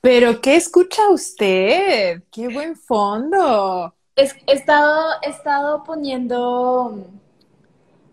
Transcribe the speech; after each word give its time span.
Pero, 0.00 0.40
¿qué 0.40 0.56
escucha 0.56 1.08
usted? 1.10 2.22
¡Qué 2.30 2.48
buen 2.48 2.76
fondo! 2.76 3.94
he, 4.18 4.52
estado, 4.52 5.12
he 5.22 5.30
estado 5.30 5.84
poniendo 5.84 7.06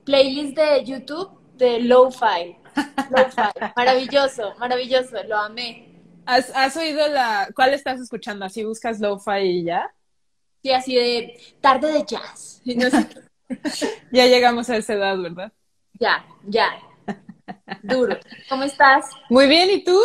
playlist 0.03 0.55
de 0.55 0.83
YouTube 0.83 1.29
de 1.55 1.79
lo-fi. 1.81 2.57
maravilloso, 3.75 4.53
maravilloso, 4.57 5.23
lo 5.27 5.37
amé. 5.37 5.89
¿Has, 6.25 6.75
oído 6.75 7.07
la... 7.07 7.49
¿Cuál 7.55 7.73
estás 7.73 7.99
escuchando? 7.99 8.45
¿Así 8.45 8.63
buscas 8.63 8.99
lo-fi 8.99 9.41
y 9.41 9.63
ya? 9.65 9.91
Sí, 10.63 10.71
así 10.71 10.95
de 10.95 11.39
tarde 11.61 11.91
de 11.91 12.03
jazz. 12.05 12.61
ya 14.11 14.25
llegamos 14.25 14.69
a 14.69 14.77
esa 14.77 14.93
edad, 14.93 15.17
¿verdad? 15.19 15.51
Ya, 15.93 16.25
ya. 16.45 16.69
Duro. 17.83 18.17
¿Cómo 18.49 18.63
estás? 18.63 19.05
Muy 19.29 19.47
bien, 19.47 19.69
¿y 19.69 19.83
tú? 19.83 19.99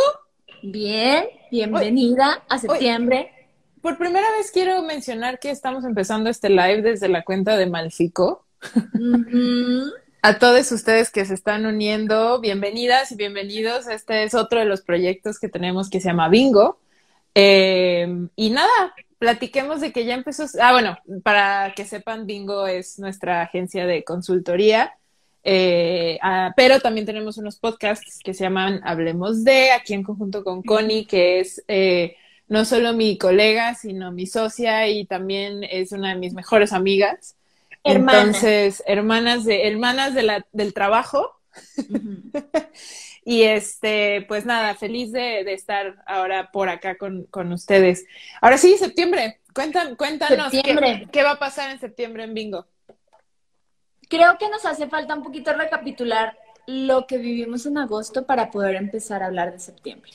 Bien, 0.63 1.25
bienvenida 1.51 2.43
a 2.49 2.59
septiembre. 2.59 3.31
por 3.81 3.97
primera 3.97 4.31
vez 4.33 4.51
quiero 4.51 4.83
mencionar 4.83 5.39
que 5.39 5.51
estamos 5.51 5.85
empezando 5.85 6.29
este 6.29 6.51
live 6.51 6.83
desde 6.83 7.09
la 7.09 7.23
cuenta 7.25 7.57
de 7.57 7.67
Malfico. 7.67 8.45
A 10.23 10.39
todos 10.39 10.71
ustedes 10.73 11.11
que 11.11 11.25
se 11.25 11.33
están 11.33 11.65
uniendo, 11.65 12.41
bienvenidas 12.41 13.11
y 13.11 13.17
bienvenidos. 13.17 13.87
Este 13.89 14.25
es 14.25 14.35
otro 14.35 14.61
de 14.61 14.67
los 14.67 14.83
proyectos 14.83 15.39
que 15.39 15.49
tenemos 15.49 15.89
que 15.89 16.01
se 16.01 16.09
llama 16.09 16.29
Bingo. 16.29 16.79
Eh, 17.35 18.29
y 18.37 18.51
nada, 18.51 18.95
platiquemos 19.19 19.81
de 19.81 19.93
que 19.93 20.05
ya 20.05 20.15
empezó. 20.15 20.45
Ah, 20.61 20.73
bueno, 20.73 20.99
para 21.23 21.73
que 21.75 21.87
sepan, 21.87 22.27
Bingo 22.27 22.67
es 22.67 22.99
nuestra 22.99 23.43
agencia 23.43 23.87
de 23.87 24.05
consultoría. 24.05 24.93
Eh, 25.43 26.19
ah, 26.23 26.53
pero 26.57 26.81
también 26.81 27.07
tenemos 27.07 27.39
unos 27.39 27.59
podcasts 27.59 28.19
que 28.23 28.35
se 28.35 28.45
llaman 28.45 28.81
Hablemos 28.85 29.43
de, 29.45 29.71
aquí 29.71 29.95
en 29.95 30.03
conjunto 30.03 30.45
con 30.45 30.63
Connie, 30.63 31.07
que 31.07 31.41
es 31.41 31.65
eh, 31.69 32.17
no 32.49 32.65
solo 32.65 32.93
mi 32.93 33.17
colega, 33.17 33.75
sino 33.75 34.13
mi 34.13 34.27
socia 34.27 34.89
y 34.89 35.07
también 35.07 35.65
es 35.65 35.93
una 35.93 36.11
de 36.11 36.17
mis 36.17 36.35
mejores 36.35 36.73
amigas. 36.73 37.37
Entonces, 37.85 38.83
hermanas 38.87 39.45
de, 39.45 39.69
hermanas 39.69 40.15
de 40.15 40.23
la, 40.25 40.47
del 40.53 40.75
trabajo. 40.75 41.41
y 43.25 43.43
este, 43.43 44.25
pues 44.29 44.45
nada, 44.45 44.75
feliz 44.75 45.13
de, 45.13 45.41
estar 45.53 46.03
ahora 46.07 46.51
por 46.53 46.69
acá 46.69 46.99
con, 46.99 47.25
con, 47.25 47.53
ustedes. 47.53 48.05
Ahora 48.41 48.59
sí, 48.59 48.77
septiembre. 48.77 49.39
Cuéntanos, 49.55 49.97
cuéntanos 49.97 50.53
Qué, 50.53 51.09
qué 51.11 51.23
va 51.23 51.33
a 51.33 51.39
pasar 51.39 51.71
en 51.71 51.81
septiembre 51.81 52.25
en 52.25 52.35
Bingo. 52.35 52.67
Creo 54.11 54.39
que 54.39 54.49
nos 54.49 54.67
hace 54.67 54.89
falta 54.89 55.15
un 55.15 55.23
poquito 55.23 55.53
recapitular 55.53 56.37
lo 56.67 57.07
que 57.07 57.17
vivimos 57.17 57.65
en 57.65 57.79
agosto 57.79 58.27
para 58.27 58.51
poder 58.51 58.75
empezar 58.75 59.23
a 59.23 59.27
hablar 59.27 59.53
de 59.53 59.61
septiembre. 59.61 60.11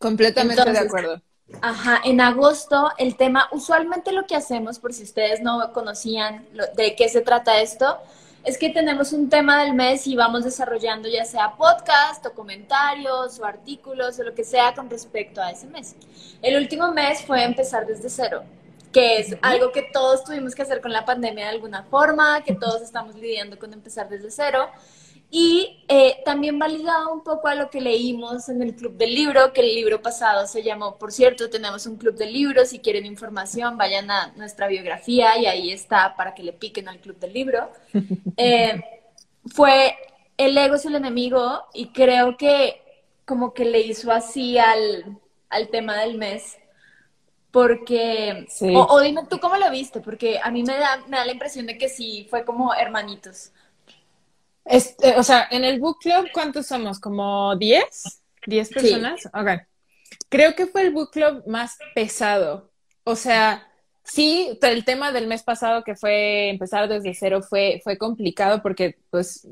Completamente 0.00 0.68
de 0.68 0.78
acuerdo. 0.78 1.22
Ajá, 1.62 2.00
en 2.04 2.20
agosto 2.20 2.90
el 2.98 3.16
tema, 3.16 3.48
usualmente 3.52 4.10
lo 4.10 4.26
que 4.26 4.34
hacemos, 4.34 4.80
por 4.80 4.92
si 4.92 5.04
ustedes 5.04 5.40
no 5.42 5.72
conocían 5.72 6.44
de 6.76 6.96
qué 6.96 7.08
se 7.08 7.20
trata 7.20 7.60
esto, 7.60 7.98
es 8.42 8.58
que 8.58 8.70
tenemos 8.70 9.12
un 9.12 9.30
tema 9.30 9.62
del 9.62 9.74
mes 9.74 10.08
y 10.08 10.16
vamos 10.16 10.42
desarrollando 10.42 11.08
ya 11.08 11.24
sea 11.24 11.54
podcast 11.56 12.26
o 12.26 12.32
comentarios 12.32 13.38
o 13.38 13.44
artículos 13.44 14.18
o 14.18 14.24
lo 14.24 14.34
que 14.34 14.42
sea 14.42 14.74
con 14.74 14.90
respecto 14.90 15.40
a 15.40 15.52
ese 15.52 15.68
mes. 15.68 15.94
El 16.42 16.56
último 16.56 16.90
mes 16.90 17.22
fue 17.22 17.44
empezar 17.44 17.86
desde 17.86 18.10
cero, 18.10 18.42
que 18.94 19.18
es 19.18 19.36
algo 19.42 19.72
que 19.72 19.82
todos 19.82 20.22
tuvimos 20.22 20.54
que 20.54 20.62
hacer 20.62 20.80
con 20.80 20.92
la 20.92 21.04
pandemia 21.04 21.46
de 21.46 21.50
alguna 21.50 21.82
forma, 21.82 22.44
que 22.44 22.54
todos 22.54 22.80
estamos 22.80 23.16
lidiando 23.16 23.58
con 23.58 23.72
empezar 23.72 24.08
desde 24.08 24.30
cero. 24.30 24.68
Y 25.32 25.84
eh, 25.88 26.22
también 26.24 26.60
va 26.62 26.68
ligado 26.68 27.12
un 27.12 27.24
poco 27.24 27.48
a 27.48 27.56
lo 27.56 27.68
que 27.70 27.80
leímos 27.80 28.48
en 28.48 28.62
el 28.62 28.76
Club 28.76 28.96
del 28.96 29.12
Libro, 29.12 29.52
que 29.52 29.62
el 29.62 29.74
libro 29.74 30.00
pasado 30.00 30.46
se 30.46 30.62
llamó, 30.62 30.96
por 30.96 31.10
cierto, 31.10 31.50
tenemos 31.50 31.86
un 31.86 31.96
Club 31.96 32.14
del 32.14 32.32
Libro, 32.32 32.64
si 32.66 32.78
quieren 32.78 33.04
información 33.04 33.76
vayan 33.76 34.12
a 34.12 34.32
nuestra 34.36 34.68
biografía 34.68 35.36
y 35.38 35.46
ahí 35.46 35.72
está 35.72 36.14
para 36.14 36.32
que 36.32 36.44
le 36.44 36.52
piquen 36.52 36.88
al 36.88 37.00
Club 37.00 37.18
del 37.18 37.32
Libro. 37.32 37.70
Eh, 38.36 38.82
fue 39.46 39.96
El 40.36 40.58
ego 40.58 40.74
es 40.74 40.84
el 40.84 40.96
enemigo 40.96 41.64
y 41.72 41.88
creo 41.88 42.36
que 42.36 42.80
como 43.24 43.54
que 43.54 43.64
le 43.64 43.80
hizo 43.80 44.10
así 44.10 44.58
al, 44.58 45.18
al 45.48 45.68
tema 45.68 45.96
del 45.98 46.16
mes. 46.16 46.58
Porque, 47.54 48.48
o, 48.62 48.94
o, 48.94 49.00
dime 49.00 49.22
tú 49.30 49.38
cómo 49.38 49.56
lo 49.56 49.70
viste, 49.70 50.00
porque 50.00 50.40
a 50.42 50.50
mí 50.50 50.64
me 50.64 50.76
da, 50.76 51.04
me 51.06 51.18
da 51.18 51.24
la 51.24 51.30
impresión 51.30 51.66
de 51.66 51.78
que 51.78 51.88
sí, 51.88 52.26
fue 52.28 52.44
como 52.44 52.74
hermanitos. 52.74 53.52
Este, 54.64 55.16
o 55.16 55.22
sea, 55.22 55.46
en 55.52 55.62
el 55.62 55.78
book 55.78 56.00
club, 56.00 56.26
¿cuántos 56.34 56.66
somos? 56.66 56.98
¿Como 56.98 57.54
10? 57.54 58.22
¿10 58.48 58.74
personas? 58.74 59.26
Ok. 59.26 59.62
Creo 60.28 60.56
que 60.56 60.66
fue 60.66 60.82
el 60.82 60.92
book 60.92 61.12
club 61.12 61.44
más 61.46 61.78
pesado. 61.94 62.72
O 63.04 63.14
sea, 63.14 63.68
sí, 64.02 64.58
el 64.60 64.84
tema 64.84 65.12
del 65.12 65.28
mes 65.28 65.44
pasado 65.44 65.84
que 65.84 65.94
fue 65.94 66.48
empezar 66.48 66.88
desde 66.88 67.14
cero 67.14 67.40
fue, 67.40 67.80
fue 67.84 67.98
complicado 67.98 68.62
porque, 68.62 68.98
pues, 69.10 69.46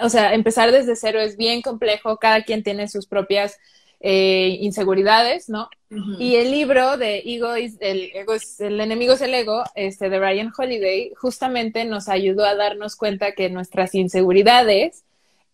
o 0.00 0.08
sea, 0.08 0.32
empezar 0.32 0.72
desde 0.72 0.96
cero 0.96 1.20
es 1.20 1.36
bien 1.36 1.60
complejo. 1.60 2.16
Cada 2.16 2.44
quien 2.44 2.62
tiene 2.62 2.88
sus 2.88 3.06
propias 3.06 3.58
eh, 4.04 4.58
inseguridades, 4.60 5.48
¿no? 5.48 5.70
Y 6.18 6.34
el 6.36 6.50
libro 6.50 6.96
de 6.96 7.22
Ego 7.24 7.54
es 7.54 7.76
el, 7.80 8.10
ego 8.14 8.34
el 8.58 8.80
enemigo 8.80 9.12
es 9.12 9.20
el 9.20 9.32
ego, 9.32 9.62
este, 9.76 10.10
de 10.10 10.18
Ryan 10.18 10.52
Holiday, 10.56 11.12
justamente 11.14 11.84
nos 11.84 12.08
ayudó 12.08 12.44
a 12.44 12.56
darnos 12.56 12.96
cuenta 12.96 13.32
que 13.32 13.48
nuestras 13.48 13.94
inseguridades 13.94 15.04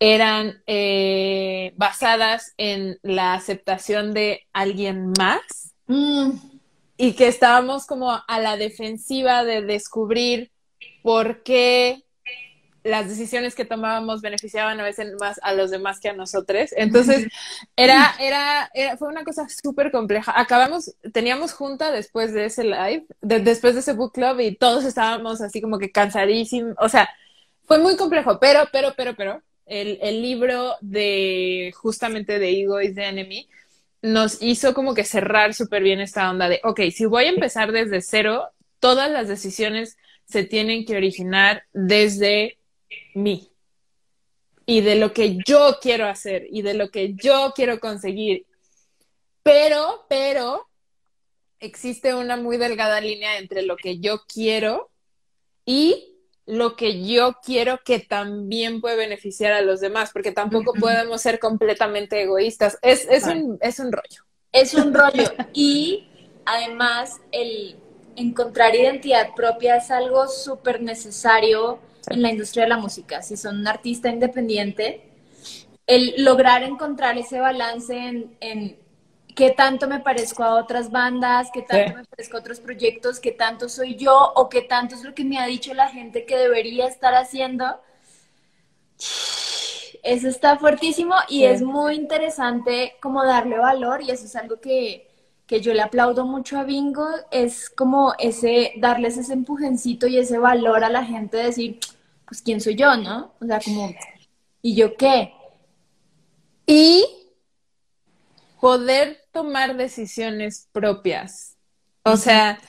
eran 0.00 0.62
eh, 0.66 1.74
basadas 1.76 2.54
en 2.56 2.98
la 3.02 3.34
aceptación 3.34 4.14
de 4.14 4.46
alguien 4.54 5.12
más 5.18 5.74
mm. 5.86 6.30
y 6.96 7.12
que 7.12 7.26
estábamos 7.26 7.84
como 7.84 8.12
a 8.12 8.40
la 8.40 8.56
defensiva 8.56 9.44
de 9.44 9.60
descubrir 9.60 10.52
por 11.02 11.42
qué 11.42 12.04
las 12.88 13.08
decisiones 13.08 13.54
que 13.54 13.64
tomábamos 13.64 14.22
beneficiaban 14.22 14.80
a 14.80 14.84
veces 14.84 15.14
más 15.20 15.38
a 15.42 15.52
los 15.52 15.70
demás 15.70 16.00
que 16.00 16.08
a 16.08 16.14
nosotros. 16.14 16.70
Entonces, 16.76 17.28
era, 17.76 18.14
era, 18.18 18.70
fue 18.98 19.08
una 19.08 19.24
cosa 19.24 19.46
súper 19.48 19.90
compleja. 19.90 20.32
Acabamos, 20.34 20.94
teníamos 21.12 21.52
junta 21.52 21.92
después 21.92 22.32
de 22.32 22.46
ese 22.46 22.64
live, 22.64 23.06
después 23.20 23.74
de 23.74 23.80
ese 23.80 23.92
book 23.92 24.12
club 24.12 24.40
y 24.40 24.56
todos 24.56 24.84
estábamos 24.84 25.40
así 25.40 25.60
como 25.60 25.78
que 25.78 25.90
cansadísimos. 25.90 26.74
O 26.78 26.88
sea, 26.88 27.08
fue 27.64 27.78
muy 27.78 27.96
complejo, 27.96 28.38
pero, 28.40 28.68
pero, 28.72 28.94
pero, 28.96 29.14
pero, 29.14 29.42
el, 29.66 29.98
el 30.00 30.22
libro 30.22 30.76
de 30.80 31.72
justamente 31.76 32.38
de 32.38 32.48
Ego 32.48 32.80
is 32.80 32.94
the 32.94 33.04
Enemy 33.04 33.48
nos 34.00 34.40
hizo 34.40 34.74
como 34.74 34.94
que 34.94 35.04
cerrar 35.04 35.54
súper 35.54 35.82
bien 35.82 36.00
esta 36.00 36.30
onda 36.30 36.48
de, 36.48 36.60
ok, 36.64 36.80
si 36.90 37.04
voy 37.04 37.24
a 37.24 37.30
empezar 37.30 37.72
desde 37.72 38.00
cero, 38.00 38.48
todas 38.78 39.10
las 39.10 39.28
decisiones 39.28 39.98
se 40.24 40.44
tienen 40.44 40.84
que 40.84 40.96
originar 40.96 41.64
desde 41.72 42.57
mí 43.14 43.50
y 44.68 44.82
de 44.82 44.96
lo 44.96 45.14
que 45.14 45.38
yo 45.46 45.78
quiero 45.80 46.06
hacer 46.06 46.46
y 46.50 46.60
de 46.60 46.74
lo 46.74 46.90
que 46.90 47.14
yo 47.14 47.54
quiero 47.56 47.80
conseguir. 47.80 48.44
Pero, 49.42 50.04
pero, 50.10 50.68
existe 51.58 52.14
una 52.14 52.36
muy 52.36 52.58
delgada 52.58 53.00
línea 53.00 53.38
entre 53.38 53.62
lo 53.62 53.76
que 53.76 53.98
yo 53.98 54.24
quiero 54.26 54.90
y 55.64 56.18
lo 56.44 56.76
que 56.76 57.02
yo 57.02 57.38
quiero 57.42 57.80
que 57.82 57.98
también 57.98 58.82
puede 58.82 58.96
beneficiar 58.96 59.54
a 59.54 59.62
los 59.62 59.80
demás, 59.80 60.10
porque 60.12 60.32
tampoco 60.32 60.74
podemos 60.74 61.22
ser 61.22 61.38
completamente 61.38 62.20
egoístas. 62.20 62.78
Es, 62.82 63.06
es, 63.10 63.24
un, 63.24 63.56
es 63.62 63.78
un 63.78 63.90
rollo. 63.90 64.24
Es 64.52 64.74
un 64.74 64.92
rollo. 64.92 65.32
Y 65.54 66.08
además, 66.44 67.22
el 67.32 67.76
encontrar 68.16 68.74
identidad 68.74 69.34
propia 69.34 69.76
es 69.76 69.90
algo 69.90 70.28
súper 70.28 70.82
necesario 70.82 71.80
en 72.08 72.22
la 72.22 72.30
industria 72.30 72.64
de 72.64 72.70
la 72.70 72.78
música, 72.78 73.22
si 73.22 73.36
son 73.36 73.58
un 73.58 73.68
artista 73.68 74.08
independiente, 74.08 75.02
el 75.86 76.14
lograr 76.24 76.62
encontrar 76.62 77.16
ese 77.18 77.40
balance 77.40 77.96
en, 78.40 78.78
qué 79.34 79.50
tanto 79.50 79.88
me 79.88 80.00
parezco 80.00 80.42
a 80.42 80.56
otras 80.56 80.90
bandas, 80.90 81.48
qué 81.52 81.62
tanto 81.62 81.96
me 81.96 82.04
parezco 82.04 82.36
a 82.36 82.40
otros 82.40 82.60
proyectos, 82.60 83.20
qué 83.20 83.32
tanto 83.32 83.68
soy 83.68 83.94
yo 83.94 84.32
o 84.34 84.48
qué 84.48 84.62
tanto 84.62 84.96
es 84.96 85.04
lo 85.04 85.14
que 85.14 85.24
me 85.24 85.38
ha 85.38 85.46
dicho 85.46 85.72
la 85.74 85.88
gente 85.88 86.26
que 86.26 86.36
debería 86.36 86.86
estar 86.86 87.14
haciendo. 87.14 87.80
Eso 90.02 90.28
está 90.28 90.56
fuertísimo 90.58 91.14
y 91.28 91.44
es 91.44 91.60
muy 91.60 91.96
interesante 91.96 92.96
como 93.00 93.24
darle 93.24 93.58
valor 93.58 94.00
y 94.00 94.10
eso 94.12 94.26
es 94.26 94.36
algo 94.36 94.60
que, 94.60 95.07
que 95.48 95.62
yo 95.62 95.72
le 95.72 95.80
aplaudo 95.80 96.26
mucho 96.26 96.58
a 96.58 96.64
Bingo, 96.64 97.08
es 97.30 97.70
como 97.70 98.12
ese, 98.18 98.74
darles 98.76 99.16
ese 99.16 99.32
empujencito 99.32 100.06
y 100.06 100.18
ese 100.18 100.38
valor 100.38 100.84
a 100.84 100.90
la 100.90 101.04
gente, 101.06 101.38
de 101.38 101.44
decir, 101.44 101.80
pues 102.26 102.42
quién 102.42 102.60
soy 102.60 102.76
yo, 102.76 102.96
¿no? 102.98 103.32
O 103.40 103.46
sea, 103.46 103.58
como, 103.58 103.90
¿y 104.60 104.76
yo 104.76 104.94
qué? 104.96 105.32
Y 106.66 107.02
poder 108.60 109.22
tomar 109.32 109.74
decisiones 109.74 110.68
propias. 110.70 111.56
O 112.02 112.18
sea, 112.18 112.60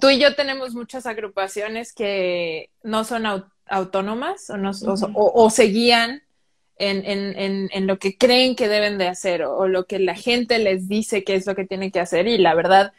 tú 0.00 0.08
y 0.08 0.20
yo 0.20 0.36
tenemos 0.36 0.74
muchas 0.74 1.04
agrupaciones 1.04 1.92
que 1.92 2.70
no 2.84 3.02
son 3.02 3.24
autónomas 3.66 4.50
o, 4.50 4.94
o, 5.14 5.50
se 5.50 5.64
guían 5.64 6.22
en, 6.80 7.04
en, 7.04 7.68
en, 7.72 7.86
lo 7.86 7.98
que 7.98 8.16
creen 8.16 8.56
que 8.56 8.68
deben 8.68 8.98
de 8.98 9.08
hacer 9.08 9.42
o, 9.44 9.68
lo 9.68 9.84
que 9.86 9.98
la 9.98 10.14
gente 10.14 10.58
les 10.58 10.88
dice 10.88 11.24
que 11.24 11.34
es 11.34 11.46
lo 11.46 11.54
que 11.54 11.66
tienen 11.66 11.90
que 11.90 12.00
hacer 12.00 12.26
y 12.26 12.38
la 12.38 12.54
verdad 12.54 12.92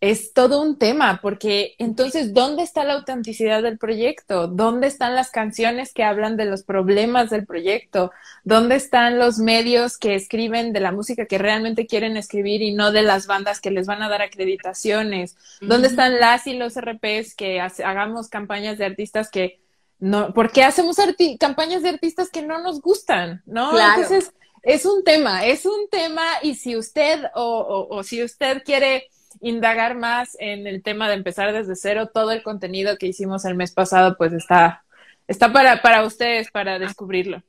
es 0.00 0.34
todo 0.34 0.60
un 0.60 0.78
tema, 0.78 1.20
porque 1.22 1.74
entonces, 1.78 2.34
¿dónde 2.34 2.62
está 2.62 2.84
la 2.84 2.94
autenticidad 2.94 3.62
del 3.62 3.78
proyecto? 3.78 4.46
¿Dónde 4.46 4.88
están 4.88 5.14
las 5.14 5.30
canciones 5.30 5.94
que 5.94 6.04
hablan 6.04 6.36
de 6.36 6.44
los 6.44 6.64
problemas 6.64 7.30
del 7.30 7.46
proyecto? 7.46 8.12
¿Dónde 8.44 8.76
están 8.76 9.18
los 9.18 9.38
medios 9.38 9.96
que 9.96 10.14
escriben 10.14 10.74
de 10.74 10.80
la 10.80 10.92
música 10.92 11.24
que 11.24 11.38
realmente 11.38 11.86
quieren 11.86 12.18
escribir 12.18 12.60
y 12.60 12.74
no 12.74 12.92
de 12.92 13.02
las 13.02 13.26
bandas 13.26 13.60
que 13.60 13.70
les 13.70 13.86
van 13.86 14.02
a 14.02 14.10
dar 14.10 14.20
acreditaciones? 14.20 15.36
¿Dónde 15.62 15.88
están 15.88 16.20
las 16.20 16.46
y 16.46 16.58
los 16.58 16.74
RPs 16.78 17.34
que 17.34 17.60
hagamos 17.60 18.28
campañas 18.28 18.76
de 18.76 18.84
artistas 18.84 19.30
que 19.30 19.60
no, 19.98 20.32
¿por 20.34 20.52
qué 20.52 20.62
hacemos 20.62 20.96
campañas 21.38 21.82
de 21.82 21.90
artistas 21.90 22.30
que 22.30 22.42
no 22.42 22.58
nos 22.58 22.80
gustan? 22.80 23.42
¿No? 23.46 23.78
Entonces, 23.78 24.32
es 24.62 24.84
un 24.84 25.04
tema, 25.04 25.46
es 25.46 25.64
un 25.64 25.88
tema 25.90 26.24
y 26.42 26.54
si 26.54 26.76
usted 26.76 27.24
o, 27.34 27.86
o 27.88 28.02
si 28.02 28.22
usted 28.22 28.62
quiere 28.64 29.08
indagar 29.40 29.96
más 29.96 30.36
en 30.40 30.66
el 30.66 30.82
tema 30.82 31.08
de 31.08 31.14
empezar 31.14 31.52
desde 31.52 31.76
cero, 31.76 32.10
todo 32.12 32.30
el 32.32 32.42
contenido 32.42 32.96
que 32.98 33.06
hicimos 33.06 33.44
el 33.44 33.54
mes 33.54 33.72
pasado, 33.72 34.16
pues 34.16 34.32
está, 34.32 34.84
está 35.26 35.52
para, 35.52 35.82
para 35.82 36.04
ustedes, 36.04 36.50
para 36.50 36.78
descubrirlo. 36.78 37.42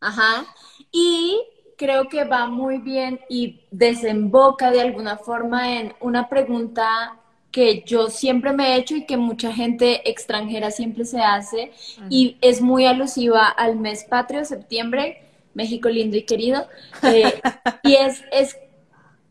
Ajá. 0.00 0.46
Y 0.90 1.40
creo 1.76 2.08
que 2.08 2.24
va 2.24 2.46
muy 2.46 2.78
bien 2.78 3.20
y 3.28 3.66
desemboca 3.70 4.70
de 4.70 4.80
alguna 4.80 5.16
forma 5.16 5.78
en 5.78 5.94
una 6.00 6.28
pregunta 6.28 7.18
que 7.52 7.84
yo 7.86 8.08
siempre 8.08 8.52
me 8.52 8.68
he 8.68 8.78
hecho 8.78 8.96
y 8.96 9.04
que 9.04 9.18
mucha 9.18 9.52
gente 9.52 10.08
extranjera 10.10 10.70
siempre 10.70 11.04
se 11.04 11.20
hace 11.20 11.70
y 12.08 12.38
es 12.40 12.62
muy 12.62 12.86
alusiva 12.86 13.46
al 13.46 13.76
mes 13.76 14.04
patrio, 14.04 14.44
septiembre, 14.44 15.22
México 15.54 15.90
lindo 15.90 16.16
y 16.16 16.22
querido. 16.22 16.66
Eh, 17.02 17.40
y 17.84 17.94
es, 17.94 18.24
es 18.32 18.56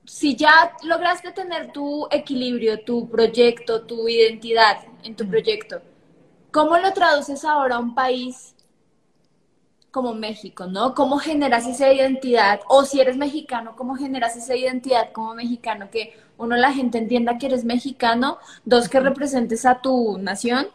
si 0.06 0.36
ya 0.36 0.74
lograste 0.84 1.32
tener 1.32 1.72
tu 1.72 2.08
equilibrio, 2.12 2.84
tu 2.84 3.10
proyecto, 3.10 3.84
tu 3.84 4.08
identidad 4.08 4.78
en 5.04 5.16
tu 5.16 5.28
proyecto, 5.28 5.82
¿cómo 6.52 6.78
lo 6.78 6.94
traduces 6.94 7.44
ahora 7.44 7.78
a 7.78 7.80
un 7.80 7.96
país 7.96 8.56
como 9.92 10.14
México, 10.14 10.68
¿no? 10.68 10.96
¿Cómo 10.96 11.18
generas 11.18 11.68
esa 11.68 11.92
identidad? 11.92 12.62
O 12.68 12.86
si 12.86 13.02
eres 13.02 13.18
mexicano, 13.18 13.76
¿cómo 13.76 13.96
generas 13.96 14.36
esa 14.38 14.56
identidad 14.56 15.12
como 15.12 15.34
mexicano? 15.34 15.90
Que 15.90 16.18
uno, 16.42 16.56
la 16.56 16.74
gente 16.74 16.98
entienda 16.98 17.38
que 17.38 17.48
eres 17.48 17.64
mexicano, 17.64 18.38
dos, 18.66 18.90
que 18.90 19.00
representes 19.00 19.66
a 19.66 19.82
tu 19.82 20.18
nación. 20.18 20.68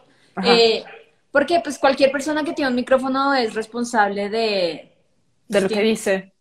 Eh, 0.43 0.83
porque 1.31 1.59
pues 1.63 1.77
cualquier 1.77 2.11
persona 2.11 2.43
que 2.43 2.53
tiene 2.53 2.69
un 2.69 2.75
micrófono 2.75 3.33
es 3.33 3.53
responsable 3.53 4.29
de... 4.29 4.93
De 5.47 5.61
lo 5.61 5.69
que 5.69 5.81
dice. 5.81 6.33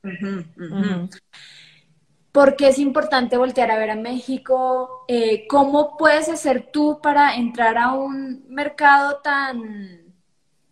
Por 2.33 2.57
qué 2.57 2.69
es 2.69 2.79
importante 2.79 3.37
voltear 3.37 3.71
a 3.71 3.79
ver 3.79 3.91
a 3.91 3.97
México, 3.97 5.05
eh, 5.09 5.47
cómo 5.49 5.97
puedes 5.97 6.29
hacer 6.29 6.71
tú 6.73 7.01
para 7.03 7.37
entrar 7.37 7.79
a 7.79 7.95
un 7.95 8.45
mercado 8.49 9.21
tan 9.23 10.15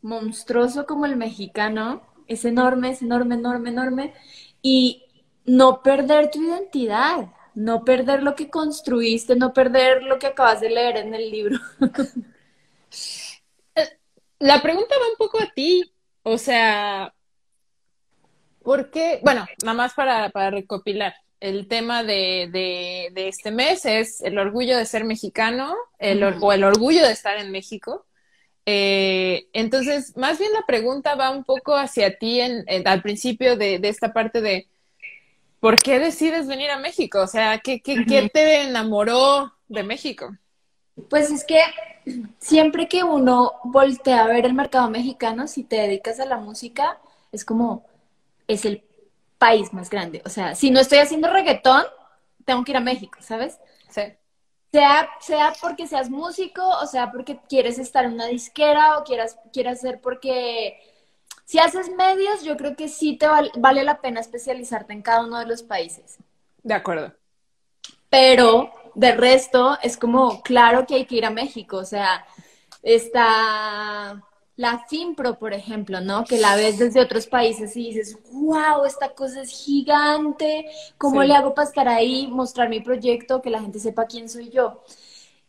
monstruoso 0.02 0.84
como 0.84 1.06
el 1.06 1.16
mexicano, 1.16 2.02
es 2.26 2.44
enorme, 2.44 2.90
es 2.90 3.02
enorme, 3.02 3.36
enorme, 3.36 3.70
enorme, 3.70 4.14
y 4.60 5.04
no 5.46 5.82
perder 5.82 6.30
tu 6.30 6.42
identidad, 6.42 7.28
no 7.54 7.84
perder 7.84 8.22
lo 8.22 8.34
que 8.34 8.50
construiste, 8.50 9.36
no 9.36 9.52
perder 9.52 10.02
lo 10.02 10.18
que 10.18 10.26
acabas 10.28 10.60
de 10.60 10.70
leer 10.70 10.96
en 10.96 11.14
el 11.14 11.30
libro. 11.30 11.58
La 14.38 14.60
pregunta 14.60 14.94
va 15.00 15.08
un 15.08 15.16
poco 15.16 15.40
a 15.40 15.50
ti, 15.54 15.94
o 16.22 16.36
sea, 16.36 17.14
¿por 18.62 18.90
qué? 18.90 19.20
Bueno, 19.22 19.46
nada 19.62 19.74
más 19.74 19.94
para, 19.94 20.28
para 20.30 20.50
recopilar 20.50 21.14
el 21.44 21.68
tema 21.68 22.02
de, 22.02 22.48
de, 22.50 23.28
este 23.28 23.50
mes 23.50 23.84
es 23.84 24.22
el 24.22 24.38
orgullo 24.38 24.78
de 24.78 24.86
ser 24.86 25.04
mexicano 25.04 25.74
el, 25.98 26.22
o 26.22 26.52
el 26.54 26.64
orgullo 26.64 27.02
de 27.02 27.12
estar 27.12 27.36
en 27.36 27.50
México. 27.50 28.06
Eh, 28.64 29.48
entonces, 29.52 30.16
más 30.16 30.38
bien 30.38 30.54
la 30.54 30.64
pregunta 30.66 31.16
va 31.16 31.30
un 31.30 31.44
poco 31.44 31.76
hacia 31.76 32.16
ti 32.18 32.40
en, 32.40 32.64
al 32.86 33.02
principio 33.02 33.58
de, 33.58 33.78
esta 33.82 34.14
parte 34.14 34.40
de 34.40 34.68
¿por 35.64 35.80
qué 35.80 35.98
decides 35.98 36.46
venir 36.46 36.70
a 36.70 36.78
México? 36.78 37.22
O 37.22 37.26
sea, 37.26 37.58
¿qué, 37.58 37.80
qué, 37.80 38.04
¿qué 38.04 38.28
te 38.28 38.64
enamoró 38.64 39.54
de 39.66 39.82
México? 39.82 40.36
Pues 41.08 41.30
es 41.30 41.42
que 41.42 41.58
siempre 42.38 42.86
que 42.86 43.02
uno 43.02 43.52
voltea 43.64 44.24
a 44.24 44.26
ver 44.26 44.44
el 44.44 44.52
mercado 44.52 44.90
mexicano, 44.90 45.48
si 45.48 45.64
te 45.64 45.76
dedicas 45.76 46.20
a 46.20 46.26
la 46.26 46.36
música, 46.36 46.98
es 47.32 47.46
como, 47.46 47.86
es 48.46 48.66
el 48.66 48.84
país 49.38 49.72
más 49.72 49.88
grande. 49.88 50.20
O 50.26 50.28
sea, 50.28 50.54
si 50.54 50.70
no 50.70 50.80
estoy 50.80 50.98
haciendo 50.98 51.30
reggaetón, 51.30 51.84
tengo 52.44 52.62
que 52.62 52.72
ir 52.72 52.76
a 52.76 52.80
México, 52.80 53.16
¿sabes? 53.22 53.58
Sí. 53.88 54.02
Sea, 54.70 55.08
sea 55.22 55.54
porque 55.62 55.86
seas 55.86 56.10
músico, 56.10 56.68
o 56.82 56.86
sea 56.86 57.10
porque 57.10 57.40
quieres 57.48 57.78
estar 57.78 58.04
en 58.04 58.12
una 58.12 58.26
disquera, 58.26 58.98
o 58.98 59.04
quieras, 59.04 59.38
quieras 59.50 59.80
ser 59.80 60.02
porque 60.02 60.78
si 61.54 61.60
haces 61.60 61.88
medios, 61.88 62.42
yo 62.42 62.56
creo 62.56 62.74
que 62.74 62.88
sí 62.88 63.16
te 63.16 63.28
vale 63.58 63.84
la 63.84 64.00
pena 64.00 64.18
especializarte 64.18 64.92
en 64.92 65.02
cada 65.02 65.24
uno 65.24 65.38
de 65.38 65.46
los 65.46 65.62
países. 65.62 66.18
De 66.64 66.74
acuerdo. 66.74 67.12
Pero 68.10 68.72
de 68.96 69.12
resto, 69.12 69.78
es 69.80 69.96
como, 69.96 70.42
claro 70.42 70.84
que 70.84 70.96
hay 70.96 71.04
que 71.04 71.14
ir 71.14 71.24
a 71.24 71.30
México, 71.30 71.76
o 71.76 71.84
sea, 71.84 72.26
está 72.82 74.20
la 74.56 74.84
FIMPRO, 74.88 75.38
por 75.38 75.54
ejemplo, 75.54 76.00
¿no? 76.00 76.24
Que 76.24 76.38
la 76.38 76.56
ves 76.56 76.80
desde 76.80 77.00
otros 77.00 77.28
países 77.28 77.76
y 77.76 77.92
dices, 77.92 78.18
wow, 78.32 78.84
esta 78.84 79.10
cosa 79.10 79.42
es 79.42 79.50
gigante, 79.50 80.66
¿cómo 80.98 81.22
le 81.22 81.36
hago 81.36 81.54
para 81.54 81.68
estar 81.68 81.86
ahí, 81.86 82.26
mostrar 82.26 82.68
mi 82.68 82.80
proyecto, 82.80 83.40
que 83.40 83.50
la 83.50 83.60
gente 83.60 83.78
sepa 83.78 84.06
quién 84.06 84.28
soy 84.28 84.50
yo? 84.50 84.82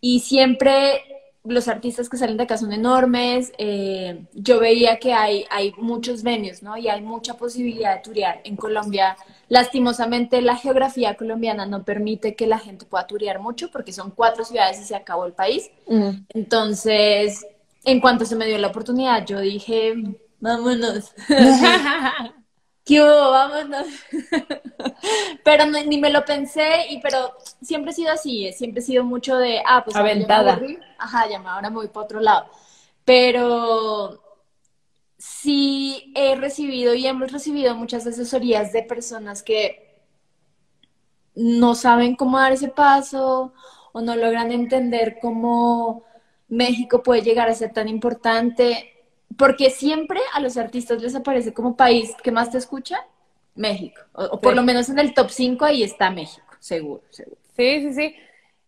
Y 0.01 0.19
siempre 0.19 1.01
los 1.45 1.67
artistas 1.67 2.09
que 2.09 2.17
salen 2.17 2.37
de 2.37 2.43
acá 2.43 2.57
son 2.57 2.73
enormes, 2.73 3.51
eh, 3.57 4.25
yo 4.33 4.59
veía 4.59 4.97
que 4.97 5.13
hay, 5.13 5.45
hay 5.49 5.73
muchos 5.77 6.23
venues, 6.23 6.63
¿no? 6.63 6.77
Y 6.77 6.87
hay 6.87 7.01
mucha 7.01 7.35
posibilidad 7.35 7.95
de 7.95 8.01
turear. 8.01 8.41
En 8.43 8.55
Colombia, 8.55 9.15
lastimosamente, 9.49 10.41
la 10.41 10.55
geografía 10.55 11.15
colombiana 11.15 11.65
no 11.65 11.83
permite 11.83 12.35
que 12.35 12.47
la 12.47 12.59
gente 12.59 12.85
pueda 12.85 13.07
turear 13.07 13.39
mucho 13.39 13.71
porque 13.71 13.93
son 13.93 14.11
cuatro 14.11 14.43
ciudades 14.43 14.79
y 14.81 14.85
se 14.85 14.95
acabó 14.95 15.25
el 15.25 15.33
país. 15.33 15.69
Mm. 15.87 16.25
Entonces, 16.29 17.45
en 17.83 17.99
cuanto 17.99 18.25
se 18.25 18.35
me 18.35 18.45
dio 18.45 18.57
la 18.57 18.67
oportunidad, 18.67 19.25
yo 19.25 19.39
dije, 19.39 19.93
vámonos. 20.39 21.13
¿Qué 22.85 23.01
hubo? 23.01 23.31
Vámonos. 23.31 23.87
pero 25.43 25.65
ni 25.65 25.97
me 25.97 26.11
lo 26.11 26.23
pensé, 26.23 26.85
y 26.91 27.01
pero 27.01 27.33
siempre 27.61 27.91
he 27.91 27.95
sido 27.95 28.11
así, 28.11 28.51
siempre 28.53 28.81
he 28.81 28.85
sido 28.85 29.03
mucho 29.03 29.37
de, 29.37 29.61
ah, 29.65 29.83
pues 29.83 29.95
Aventada. 29.95 30.61
ajá, 30.99 31.27
ya 31.27 31.39
ahora 31.39 31.69
me 31.69 31.77
voy 31.77 31.87
para 31.87 32.05
otro 32.05 32.19
lado. 32.19 32.45
Pero 33.03 34.21
sí 35.17 36.13
he 36.15 36.35
recibido 36.35 36.93
y 36.93 37.07
hemos 37.07 37.31
recibido 37.31 37.75
muchas 37.75 38.05
asesorías 38.05 38.71
de 38.71 38.83
personas 38.83 39.41
que 39.41 40.03
no 41.33 41.73
saben 41.73 42.15
cómo 42.15 42.37
dar 42.37 42.51
ese 42.51 42.69
paso 42.69 43.53
o 43.93 44.01
no 44.01 44.15
logran 44.15 44.51
entender 44.51 45.17
cómo 45.19 46.03
México 46.47 47.01
puede 47.01 47.23
llegar 47.23 47.49
a 47.49 47.55
ser 47.55 47.73
tan 47.73 47.87
importante, 47.87 48.94
porque 49.37 49.69
siempre 49.69 50.19
a 50.33 50.39
los 50.39 50.57
artistas 50.57 51.01
les 51.01 51.15
aparece 51.15 51.53
como 51.53 51.75
país 51.75 52.13
que 52.23 52.31
más 52.31 52.51
te 52.51 52.57
escucha, 52.57 52.97
México, 53.55 54.01
o, 54.13 54.39
por 54.39 54.55
lo 54.55 54.63
menos 54.63 54.89
en 54.89 54.99
el 54.99 55.13
top 55.13 55.29
5 55.29 55.65
ahí 55.65 55.83
está 55.83 56.09
México, 56.11 56.45
seguro, 56.59 57.03
seguro. 57.09 57.37
Sí, 57.55 57.81
sí, 57.81 57.93
sí. 57.93 58.15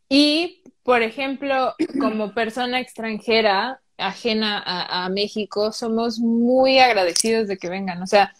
Y, 0.10 0.62
por 0.84 1.02
ejemplo, 1.02 1.76
como 2.00 2.34
persona 2.34 2.80
extranjera 2.80 3.82
ajena 3.98 4.64
a, 4.66 5.10
México, 5.10 5.72
somos 5.72 6.20
muy 6.20 6.78
agradecidos 6.80 7.48
de 7.48 7.58
que 7.58 7.68
vengan. 7.68 8.02
O 8.02 8.08
sea, 8.08 8.32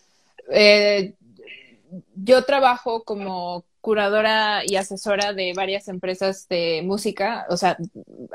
eh, 0.52 1.16
yo 2.16 2.44
trabajo 2.44 3.04
como 3.04 3.66
curadora 3.88 4.63
y 4.67 4.75
asesora 4.75 5.32
de 5.32 5.53
varias 5.56 5.88
empresas 5.88 6.50
de 6.50 6.82
música. 6.84 7.46
O 7.50 7.56
sea, 7.56 7.77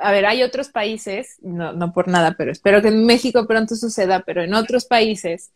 a 0.00 0.10
ver, 0.10 0.24
hay 0.24 0.42
otros 0.42 0.70
países, 0.70 1.36
no, 1.42 1.74
no 1.74 1.92
por 1.92 2.08
nada, 2.08 2.36
pero 2.38 2.50
espero 2.50 2.80
que 2.80 2.88
en 2.88 3.04
México 3.04 3.46
pronto 3.46 3.76
suceda, 3.76 4.22
pero 4.24 4.42
en 4.42 4.54
otros 4.54 4.86
países 4.86 5.50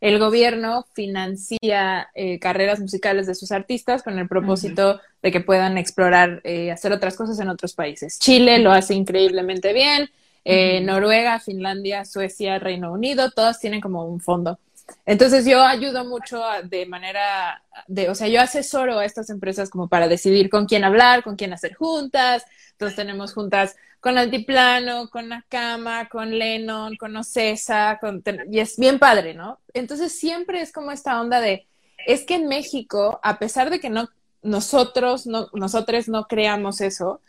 el 0.00 0.18
gobierno 0.18 0.86
financia 0.94 2.08
eh, 2.14 2.38
carreras 2.38 2.80
musicales 2.80 3.26
de 3.26 3.34
sus 3.34 3.52
artistas 3.52 4.02
con 4.02 4.18
el 4.18 4.26
propósito 4.26 5.02
de 5.22 5.30
que 5.30 5.40
puedan 5.40 5.76
explorar, 5.76 6.40
eh, 6.44 6.70
hacer 6.70 6.90
otras 6.90 7.14
cosas 7.14 7.38
en 7.38 7.50
otros 7.50 7.74
países. 7.74 8.18
Chile 8.18 8.58
lo 8.58 8.72
hace 8.72 8.94
increíblemente 8.94 9.74
bien, 9.74 10.08
eh, 10.46 10.80
Noruega, 10.80 11.40
Finlandia, 11.40 12.06
Suecia, 12.06 12.58
Reino 12.58 12.90
Unido, 12.90 13.32
todas 13.32 13.60
tienen 13.60 13.82
como 13.82 14.06
un 14.06 14.18
fondo. 14.18 14.58
Entonces 15.06 15.44
yo 15.46 15.62
ayudo 15.62 16.04
mucho 16.04 16.42
de 16.64 16.86
manera, 16.86 17.62
de, 17.86 18.08
o 18.08 18.14
sea, 18.14 18.28
yo 18.28 18.40
asesoro 18.40 18.98
a 18.98 19.04
estas 19.04 19.30
empresas 19.30 19.70
como 19.70 19.88
para 19.88 20.08
decidir 20.08 20.50
con 20.50 20.66
quién 20.66 20.84
hablar, 20.84 21.22
con 21.22 21.36
quién 21.36 21.52
hacer 21.52 21.74
juntas. 21.74 22.44
Entonces 22.72 22.96
tenemos 22.96 23.32
juntas 23.32 23.76
con 24.00 24.18
Altiplano, 24.18 25.08
con 25.10 25.28
Nakama, 25.28 26.08
con 26.08 26.36
Lennon, 26.36 26.96
con 26.96 27.16
Ocesa, 27.16 27.98
con, 28.00 28.22
y 28.50 28.58
es 28.58 28.76
bien 28.76 28.98
padre, 28.98 29.34
¿no? 29.34 29.60
Entonces 29.74 30.18
siempre 30.18 30.60
es 30.60 30.72
como 30.72 30.90
esta 30.90 31.20
onda 31.20 31.40
de, 31.40 31.68
es 32.06 32.24
que 32.24 32.34
en 32.34 32.48
México, 32.48 33.20
a 33.22 33.38
pesar 33.38 33.70
de 33.70 33.78
que 33.78 33.90
no, 33.90 34.08
nosotros, 34.42 35.26
no, 35.26 35.48
nosotros 35.52 36.08
no 36.08 36.26
creamos 36.26 36.80
eso, 36.80 37.20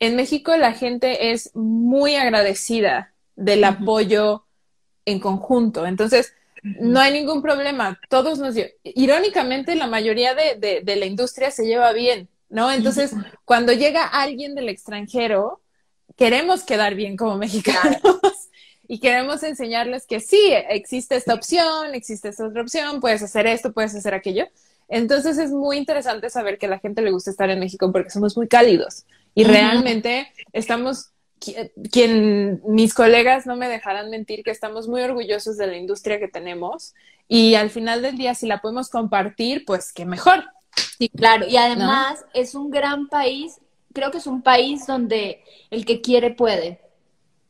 en 0.00 0.16
México 0.16 0.56
la 0.56 0.72
gente 0.72 1.30
es 1.30 1.54
muy 1.54 2.16
agradecida 2.16 3.12
del 3.36 3.62
apoyo 3.64 4.44
en 5.04 5.20
conjunto. 5.20 5.86
Entonces, 5.86 6.34
no 6.80 7.00
hay 7.00 7.12
ningún 7.12 7.42
problema. 7.42 8.00
Todos 8.08 8.38
nos... 8.38 8.54
Irónicamente, 8.82 9.74
la 9.74 9.86
mayoría 9.86 10.34
de, 10.34 10.82
de, 10.82 10.96
la 10.96 11.06
industria 11.06 11.50
se 11.50 11.66
lleva 11.66 11.92
bien, 11.92 12.28
¿no? 12.48 12.70
Entonces, 12.70 13.12
cuando 13.44 13.72
llega 13.72 14.06
alguien 14.06 14.54
del 14.54 14.68
extranjero, 14.68 15.60
queremos 16.16 16.64
quedar 16.64 16.94
bien 16.94 17.16
como 17.16 17.36
mexicanos 17.36 18.00
y 18.88 18.98
queremos 19.00 19.42
enseñarles 19.42 20.06
que 20.06 20.20
sí, 20.20 20.52
existe 20.68 21.16
esta 21.16 21.34
opción, 21.34 21.94
existe 21.94 22.28
esta 22.28 22.46
otra 22.46 22.62
opción, 22.62 23.00
puedes 23.00 23.22
hacer 23.22 23.46
esto, 23.46 23.72
puedes 23.72 23.94
hacer 23.94 24.14
aquello. 24.14 24.46
Entonces 24.88 25.38
es 25.38 25.50
muy 25.50 25.78
interesante 25.78 26.30
saber 26.30 26.58
que 26.58 26.66
a 26.66 26.70
la 26.70 26.78
gente 26.78 27.02
le 27.02 27.10
gusta 27.10 27.30
estar 27.30 27.50
en 27.50 27.58
México 27.58 27.90
porque 27.90 28.10
somos 28.10 28.36
muy 28.36 28.46
cálidos 28.46 29.04
y 29.34 29.44
realmente 29.44 30.32
estamos 30.52 31.10
quien 31.38 32.62
mis 32.66 32.94
colegas 32.94 33.46
no 33.46 33.56
me 33.56 33.68
dejarán 33.68 34.10
mentir 34.10 34.42
que 34.42 34.50
estamos 34.50 34.88
muy 34.88 35.02
orgullosos 35.02 35.56
de 35.56 35.66
la 35.66 35.76
industria 35.76 36.18
que 36.18 36.28
tenemos 36.28 36.94
y 37.28 37.54
al 37.54 37.70
final 37.70 38.02
del 38.02 38.16
día 38.16 38.34
si 38.34 38.46
la 38.46 38.60
podemos 38.60 38.88
compartir, 38.88 39.64
pues 39.64 39.92
qué 39.92 40.04
mejor. 40.04 40.44
Sí, 40.98 41.08
claro, 41.08 41.46
y 41.46 41.56
además 41.56 42.24
es 42.32 42.54
un 42.54 42.70
gran 42.70 43.08
país, 43.08 43.58
creo 43.92 44.10
que 44.10 44.18
es 44.18 44.26
un 44.26 44.42
país 44.42 44.86
donde 44.86 45.42
el 45.70 45.84
que 45.84 46.00
quiere 46.00 46.30
puede. 46.30 46.80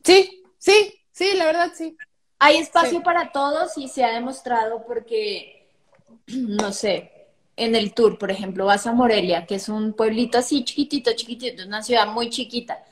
Sí, 0.03 0.43
sí, 0.59 0.95
sí, 1.13 1.31
la 1.37 1.47
verdad 1.47 1.73
sí. 1.75 1.97
Hay 2.39 2.59
espacio 2.59 3.03
para 3.03 3.33
todos 3.33 3.79
y 3.79 3.89
se 3.89 4.05
ha 4.05 4.13
demostrado 4.13 4.85
porque, 4.87 5.69
no 6.27 6.73
sé, 6.73 7.13
en 7.57 7.75
el 7.75 7.95
tour, 7.95 8.19
por 8.19 8.31
ejemplo, 8.31 8.67
vas 8.67 8.87
a 8.87 8.93
Morelia, 8.93 9.47
que 9.47 9.55
es 9.55 9.69
un 9.69 9.95
pueblito 9.95 10.39
así 10.39 10.65
chiquitito, 10.65 11.13
chiquitito, 11.15 11.65
una 11.65 11.83
ciudad 11.83 12.07
muy 12.07 12.29
chiquita 12.31 12.85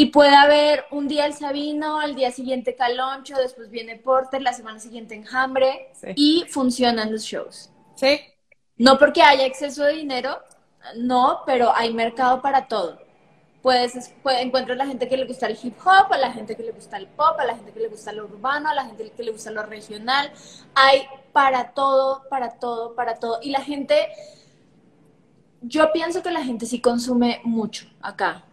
y 0.00 0.06
puede 0.06 0.34
haber 0.34 0.86
un 0.92 1.08
día 1.08 1.26
el 1.26 1.34
Sabino, 1.34 2.00
al 2.00 2.14
día 2.14 2.30
siguiente 2.30 2.74
Caloncho, 2.74 3.36
después 3.36 3.68
viene 3.68 3.96
Porter, 3.96 4.40
la 4.40 4.54
semana 4.54 4.80
siguiente 4.80 5.14
Enjambre 5.14 5.92
y 6.16 6.46
funcionan 6.48 7.12
los 7.12 7.22
shows. 7.22 7.70
Sí. 7.96 8.18
No 8.78 8.98
porque 8.98 9.20
haya 9.20 9.44
exceso 9.44 9.84
de 9.84 9.92
dinero, 9.92 10.38
no, 10.96 11.42
pero 11.44 11.76
hay 11.76 11.92
mercado 11.92 12.40
para 12.40 12.66
todo. 12.66 12.98
Puedes, 13.60 14.10
puede, 14.22 14.40
encuentras 14.40 14.78
la 14.78 14.86
gente 14.86 15.06
que 15.06 15.18
le 15.18 15.26
gusta 15.26 15.48
el 15.48 15.58
hip 15.62 15.76
hop, 15.84 16.10
a 16.10 16.16
la 16.16 16.32
gente 16.32 16.56
que 16.56 16.62
le 16.62 16.72
gusta 16.72 16.96
el 16.96 17.06
pop, 17.06 17.38
a 17.38 17.44
la 17.44 17.56
gente 17.56 17.70
que 17.70 17.80
le 17.80 17.88
gusta 17.88 18.10
lo 18.14 18.24
urbano, 18.24 18.70
a 18.70 18.74
la 18.74 18.86
gente 18.86 19.12
que 19.14 19.22
le 19.22 19.32
gusta 19.32 19.50
lo 19.50 19.64
regional. 19.64 20.32
Hay 20.74 21.02
para 21.34 21.72
todo, 21.72 22.26
para 22.30 22.58
todo, 22.58 22.94
para 22.94 23.16
todo. 23.16 23.40
Y 23.42 23.50
la 23.50 23.60
gente, 23.60 24.08
yo 25.60 25.92
pienso 25.92 26.22
que 26.22 26.30
la 26.30 26.42
gente 26.42 26.64
sí 26.64 26.80
consume 26.80 27.42
mucho 27.44 27.84
acá 28.00 28.46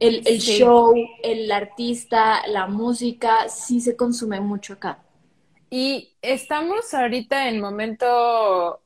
el, 0.00 0.22
show, 0.40 0.94
el 1.22 1.50
artista, 1.50 2.46
la 2.48 2.66
música, 2.66 3.48
sí 3.48 3.80
se 3.80 3.96
consume 3.96 4.40
mucho 4.40 4.74
acá. 4.74 4.98
Y 5.70 6.14
estamos 6.22 6.92
ahorita 6.94 7.48
en 7.48 7.60
momento 7.60 8.80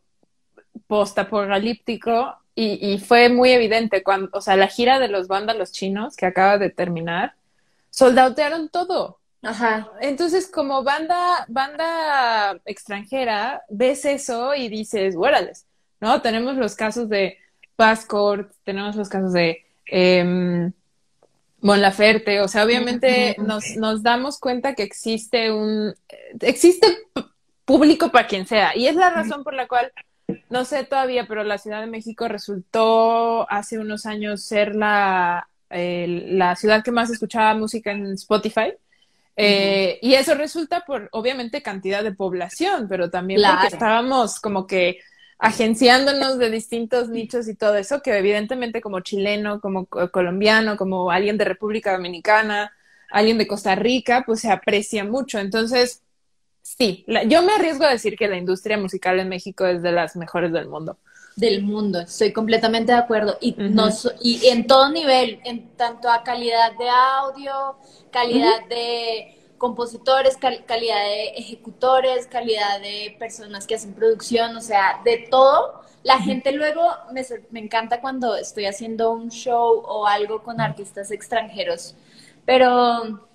postapocalíptico 0.86 2.36
y, 2.54 2.92
y 2.92 2.98
fue 2.98 3.28
muy 3.28 3.50
evidente 3.50 4.02
cuando, 4.02 4.30
o 4.32 4.40
sea, 4.40 4.56
la 4.56 4.68
gira 4.68 4.98
de 4.98 5.08
los 5.08 5.28
vándalos 5.28 5.72
chinos 5.72 6.16
que 6.16 6.26
acaba 6.26 6.58
de 6.58 6.70
terminar, 6.70 7.34
soldautearon 7.90 8.68
todo. 8.68 9.18
Ajá. 9.42 9.90
Entonces, 10.00 10.50
como 10.50 10.82
banda, 10.82 11.46
banda 11.48 12.60
extranjera, 12.64 13.62
ves 13.68 14.04
eso 14.04 14.54
y 14.54 14.68
dices, 14.68 15.14
órales, 15.16 15.66
¿no? 16.00 16.20
Tenemos 16.20 16.56
los 16.56 16.74
casos 16.74 17.08
de 17.08 17.38
Passport, 17.76 18.52
tenemos 18.64 18.96
los 18.96 19.08
casos 19.08 19.32
de 19.32 19.64
eh, 19.86 20.70
Mon 21.62 21.80
Laferte, 21.80 22.40
o 22.40 22.48
sea, 22.48 22.64
obviamente 22.64 23.36
nos, 23.38 23.76
nos 23.76 24.02
damos 24.02 24.38
cuenta 24.38 24.74
que 24.74 24.82
existe 24.82 25.52
un, 25.52 25.94
existe 26.40 26.86
público 27.64 28.10
para 28.10 28.26
quien 28.26 28.46
sea, 28.46 28.76
y 28.76 28.86
es 28.86 28.96
la 28.96 29.10
razón 29.10 29.44
por 29.44 29.54
la 29.54 29.68
cual, 29.68 29.92
no 30.48 30.64
sé 30.64 30.84
todavía, 30.84 31.26
pero 31.28 31.44
la 31.44 31.58
Ciudad 31.58 31.80
de 31.80 31.86
México 31.86 32.28
resultó 32.28 33.50
hace 33.50 33.78
unos 33.78 34.06
años 34.06 34.42
ser 34.42 34.74
la, 34.74 35.48
la 35.70 36.56
ciudad 36.56 36.82
que 36.82 36.92
más 36.92 37.10
escuchaba 37.10 37.54
música 37.54 37.92
en 37.92 38.12
Spotify. 38.12 38.72
Eh, 39.36 39.98
y 40.02 40.14
eso 40.14 40.34
resulta 40.34 40.84
por, 40.84 41.08
obviamente, 41.12 41.62
cantidad 41.62 42.02
de 42.02 42.12
población, 42.12 42.86
pero 42.88 43.08
también 43.08 43.40
porque 43.42 43.68
estábamos 43.68 44.38
como 44.38 44.66
que 44.66 44.98
agenciándonos 45.40 46.38
de 46.38 46.50
distintos 46.50 47.08
nichos 47.08 47.48
y 47.48 47.54
todo 47.54 47.76
eso, 47.76 48.02
que 48.02 48.16
evidentemente 48.16 48.82
como 48.82 49.00
chileno, 49.00 49.60
como 49.60 49.86
colombiano, 49.86 50.76
como 50.76 51.10
alguien 51.10 51.38
de 51.38 51.46
República 51.46 51.92
Dominicana, 51.92 52.72
alguien 53.10 53.38
de 53.38 53.46
Costa 53.46 53.74
Rica, 53.74 54.22
pues 54.26 54.40
se 54.40 54.50
aprecia 54.50 55.02
mucho. 55.02 55.38
Entonces, 55.38 56.02
sí, 56.60 57.06
yo 57.26 57.42
me 57.42 57.54
arriesgo 57.54 57.84
a 57.84 57.90
decir 57.90 58.16
que 58.16 58.28
la 58.28 58.36
industria 58.36 58.76
musical 58.76 59.18
en 59.18 59.30
México 59.30 59.64
es 59.64 59.82
de 59.82 59.92
las 59.92 60.14
mejores 60.14 60.52
del 60.52 60.68
mundo. 60.68 60.98
Del 61.36 61.62
mundo, 61.62 62.00
estoy 62.00 62.34
completamente 62.34 62.92
de 62.92 62.98
acuerdo. 62.98 63.38
Y, 63.40 63.56
y 64.20 64.46
en 64.48 64.66
todo 64.66 64.90
nivel, 64.90 65.40
en 65.44 65.70
tanto 65.70 66.10
a 66.10 66.22
calidad 66.22 66.76
de 66.78 66.88
audio, 66.90 67.78
calidad 68.10 68.66
de 68.68 69.39
compositores, 69.60 70.38
calidad 70.38 71.04
de 71.04 71.28
ejecutores, 71.36 72.26
calidad 72.26 72.80
de 72.80 73.14
personas 73.18 73.66
que 73.66 73.74
hacen 73.74 73.92
producción, 73.92 74.56
o 74.56 74.62
sea, 74.62 75.02
de 75.04 75.28
todo. 75.30 75.82
La 76.02 76.18
gente 76.18 76.50
luego 76.52 76.80
me, 77.12 77.22
me 77.50 77.60
encanta 77.60 78.00
cuando 78.00 78.36
estoy 78.36 78.64
haciendo 78.64 79.12
un 79.12 79.28
show 79.28 79.82
o 79.86 80.06
algo 80.06 80.42
con 80.42 80.62
artistas 80.62 81.10
extranjeros, 81.10 81.94
pero 82.46 83.28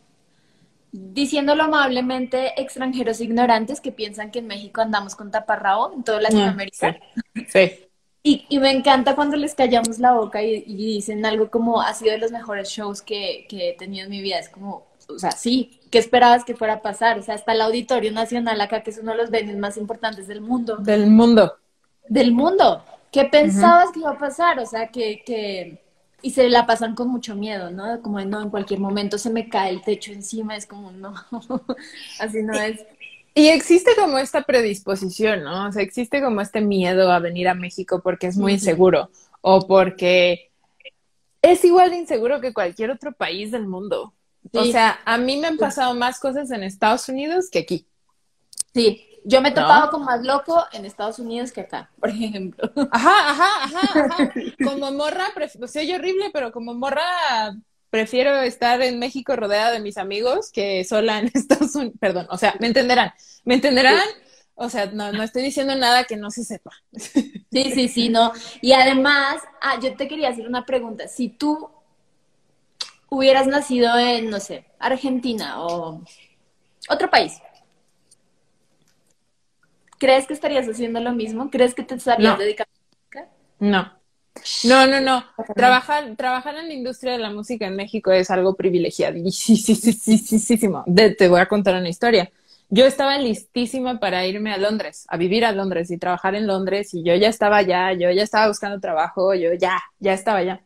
diciéndolo 0.92 1.62
amablemente, 1.62 2.60
extranjeros 2.60 3.22
ignorantes 3.22 3.80
que 3.80 3.92
piensan 3.92 4.32
que 4.32 4.40
en 4.40 4.48
México 4.48 4.82
andamos 4.82 5.14
con 5.14 5.30
taparrabo 5.30 5.94
en 5.94 6.04
toda 6.04 6.22
Latinoamérica. 6.22 6.98
Sí. 7.48 7.72
Y, 8.28 8.44
y, 8.50 8.58
me 8.58 8.72
encanta 8.72 9.14
cuando 9.14 9.38
les 9.38 9.54
callamos 9.54 10.00
la 10.00 10.14
boca 10.14 10.42
y, 10.42 10.64
dicen 10.64 11.24
algo 11.28 11.52
como 11.52 11.80
ha 11.80 11.94
sido 11.94 12.12
de 12.12 12.18
los 12.18 12.32
mejores 12.32 12.70
shows 12.70 13.04
que, 13.04 13.46
que 13.48 13.70
he 13.70 13.74
tenido 13.74 14.06
en 14.06 14.10
mi 14.10 14.20
vida. 14.20 14.40
Es 14.40 14.50
como, 14.50 14.88
o 15.10 15.20
sea, 15.20 15.32
sí, 15.32 15.80
¿qué 15.92 16.00
esperabas 16.00 16.44
que 16.44 16.56
fuera 16.56 16.76
a 16.76 16.82
pasar? 16.82 17.20
O 17.20 17.22
sea, 17.22 17.36
hasta 17.36 17.54
el 17.54 17.62
Auditorio 17.62 18.12
Nacional 18.12 18.60
acá, 18.62 18.84
que 18.84 18.92
es 18.92 18.98
uno 18.98 19.12
de 19.12 19.18
los 19.18 19.30
venues 19.30 19.58
más 19.58 19.78
importantes 19.78 20.28
del 20.28 20.42
mundo. 20.42 20.78
Del 20.78 21.08
mundo. 21.08 21.56
Del 22.08 22.32
mundo. 22.32 22.84
¿Qué 23.12 23.26
pensabas 23.26 23.92
que 23.92 24.00
iba 24.00 24.12
a 24.12 24.18
pasar? 24.18 24.60
O 24.60 24.66
sea, 24.66 24.88
que, 24.88 25.24
que... 25.26 25.82
Y 26.22 26.32
se 26.32 26.50
la 26.50 26.66
pasan 26.66 26.96
con 26.96 27.10
mucho 27.10 27.36
miedo, 27.36 27.70
¿no? 27.70 28.02
Como, 28.02 28.20
no, 28.22 28.42
en 28.42 28.50
cualquier 28.50 28.80
momento 28.80 29.18
se 29.18 29.30
me 29.30 29.48
cae 29.48 29.70
el 29.70 29.82
techo 29.82 30.12
encima, 30.12 30.56
es 30.56 30.66
como, 30.66 30.92
no, 30.92 31.14
así 32.20 32.42
no 32.42 32.54
es. 32.54 32.84
Y 33.36 33.50
existe 33.50 33.92
como 33.96 34.18
esta 34.18 34.44
predisposición, 34.44 35.44
¿no? 35.44 35.68
O 35.68 35.72
sea, 35.72 35.84
existe 35.84 36.22
como 36.22 36.42
este 36.42 36.62
miedo 36.62 37.12
a 37.12 37.20
venir 37.20 37.48
a 37.48 37.54
México 37.54 38.02
porque 38.02 38.28
es 38.28 38.38
muy 38.38 38.54
inseguro 38.54 39.10
o 39.42 39.68
porque 39.68 40.52
es 41.42 41.64
igual 41.64 41.92
de 41.92 41.98
inseguro 41.98 42.42
que 42.42 42.54
cualquier 42.54 42.92
otro 42.92 43.12
país 43.12 43.52
del 43.52 43.68
mundo. 43.68 44.14
O 44.54 44.66
sea, 44.66 45.00
a 45.06 45.18
mí 45.18 45.38
me 45.38 45.48
han 45.48 45.58
pasado 45.58 45.94
más 45.96 46.20
cosas 46.20 46.52
en 46.52 46.64
Estados 46.64 47.10
Unidos 47.10 47.50
que 47.52 47.60
aquí. 47.60 47.88
Sí, 48.74 49.06
yo 49.24 49.42
me 49.42 49.50
he 49.50 49.52
topado 49.52 49.90
con 49.90 50.04
más 50.04 50.24
loco 50.24 50.64
en 50.72 50.86
Estados 50.86 51.18
Unidos 51.20 51.52
que 51.52 51.62
acá, 51.62 51.90
por 52.00 52.10
ejemplo. 52.10 52.72
Ajá, 52.92 53.32
ajá, 53.32 53.64
ajá, 53.64 54.06
ajá. 54.12 54.34
Como 54.64 54.92
morra, 54.92 55.26
o 55.62 55.68
sea, 55.68 55.84
yo 55.84 55.96
horrible, 55.96 56.30
pero 56.32 56.52
como 56.52 56.74
morra 56.74 57.02
prefiero 57.90 58.42
estar 58.42 58.82
en 58.82 59.00
México 59.00 59.36
rodeada 59.36 59.72
de 59.72 59.80
mis 59.80 59.98
amigos 59.98 60.52
que 60.52 60.84
sola 60.84 61.20
en 61.20 61.28
Estados 61.34 61.76
Unidos. 61.76 61.96
Perdón, 62.00 62.28
o 62.30 62.38
sea, 62.38 62.56
me 62.60 62.68
entenderán. 62.68 63.14
¿Me 63.46 63.56
entenderán? 63.56 64.00
O 64.54 64.70
sea, 64.70 64.86
no, 64.88 65.12
no 65.12 65.24
estoy 65.24 65.42
diciendo 65.42 65.76
nada 65.76 66.06
que 66.06 66.16
no 66.16 66.30
se 66.32 66.44
sepa. 66.44 66.72
Sí, 66.94 67.72
sí, 67.74 67.88
sí, 67.88 68.10
no. 68.10 68.32
Y 68.62 68.74
además, 68.74 69.42
ah, 69.62 69.80
yo 69.82 69.96
te 69.96 70.08
quería 70.08 70.30
hacer 70.30 70.48
una 70.48 70.66
pregunta. 70.66 71.08
Si 71.08 71.30
tú 71.30 71.70
hubieras 73.18 73.48
nacido 73.48 73.98
en, 73.98 74.30
no 74.30 74.40
sé, 74.40 74.66
Argentina 74.80 75.64
o 75.64 76.02
otro 76.90 77.10
país, 77.10 77.42
¿crees 79.98 80.28
que 80.28 80.34
estarías 80.34 80.68
haciendo 80.68 81.00
lo 81.00 81.14
mismo? 81.14 81.50
¿Crees 81.50 81.74
que 81.74 81.84
te 81.84 81.96
estarías 81.96 82.38
dedicando 82.38 82.72
a 82.72 82.90
música? 82.90 83.30
No. 83.60 83.94
No, 84.66 84.86
no, 84.86 85.00
no. 85.00 85.24
Trabajar, 85.56 86.16
trabajar 86.18 86.58
en 86.58 86.68
la 86.68 86.74
industria 86.74 87.14
de 87.14 87.20
la 87.20 87.30
música 87.30 87.68
en 87.68 87.76
México 87.76 88.12
es 88.12 88.30
algo 88.30 88.56
privilegiadísimo. 88.56 90.84
Te 91.18 91.30
voy 91.30 91.40
a 91.40 91.48
contar 91.48 91.76
una 91.76 91.90
historia. 91.90 92.30
Yo 92.70 92.86
estaba 92.86 93.18
listísima 93.18 94.00
para 94.00 94.26
irme 94.26 94.52
a 94.52 94.58
Londres, 94.58 95.06
a 95.08 95.18
vivir 95.18 95.46
a 95.46 95.52
Londres 95.52 95.92
y 95.92 95.98
trabajar 95.98 96.36
en 96.36 96.48
Londres 96.48 96.94
y 96.94 97.04
yo 97.04 97.16
ya 97.16 97.30
estaba 97.30 97.58
allá, 97.58 97.94
yo 97.94 98.12
ya 98.12 98.24
estaba 98.24 98.48
buscando 98.48 98.80
trabajo, 98.80 99.34
yo 99.36 99.54
ya, 99.54 99.80
ya 100.00 100.14
estaba 100.14 100.40
allá. 100.40 100.62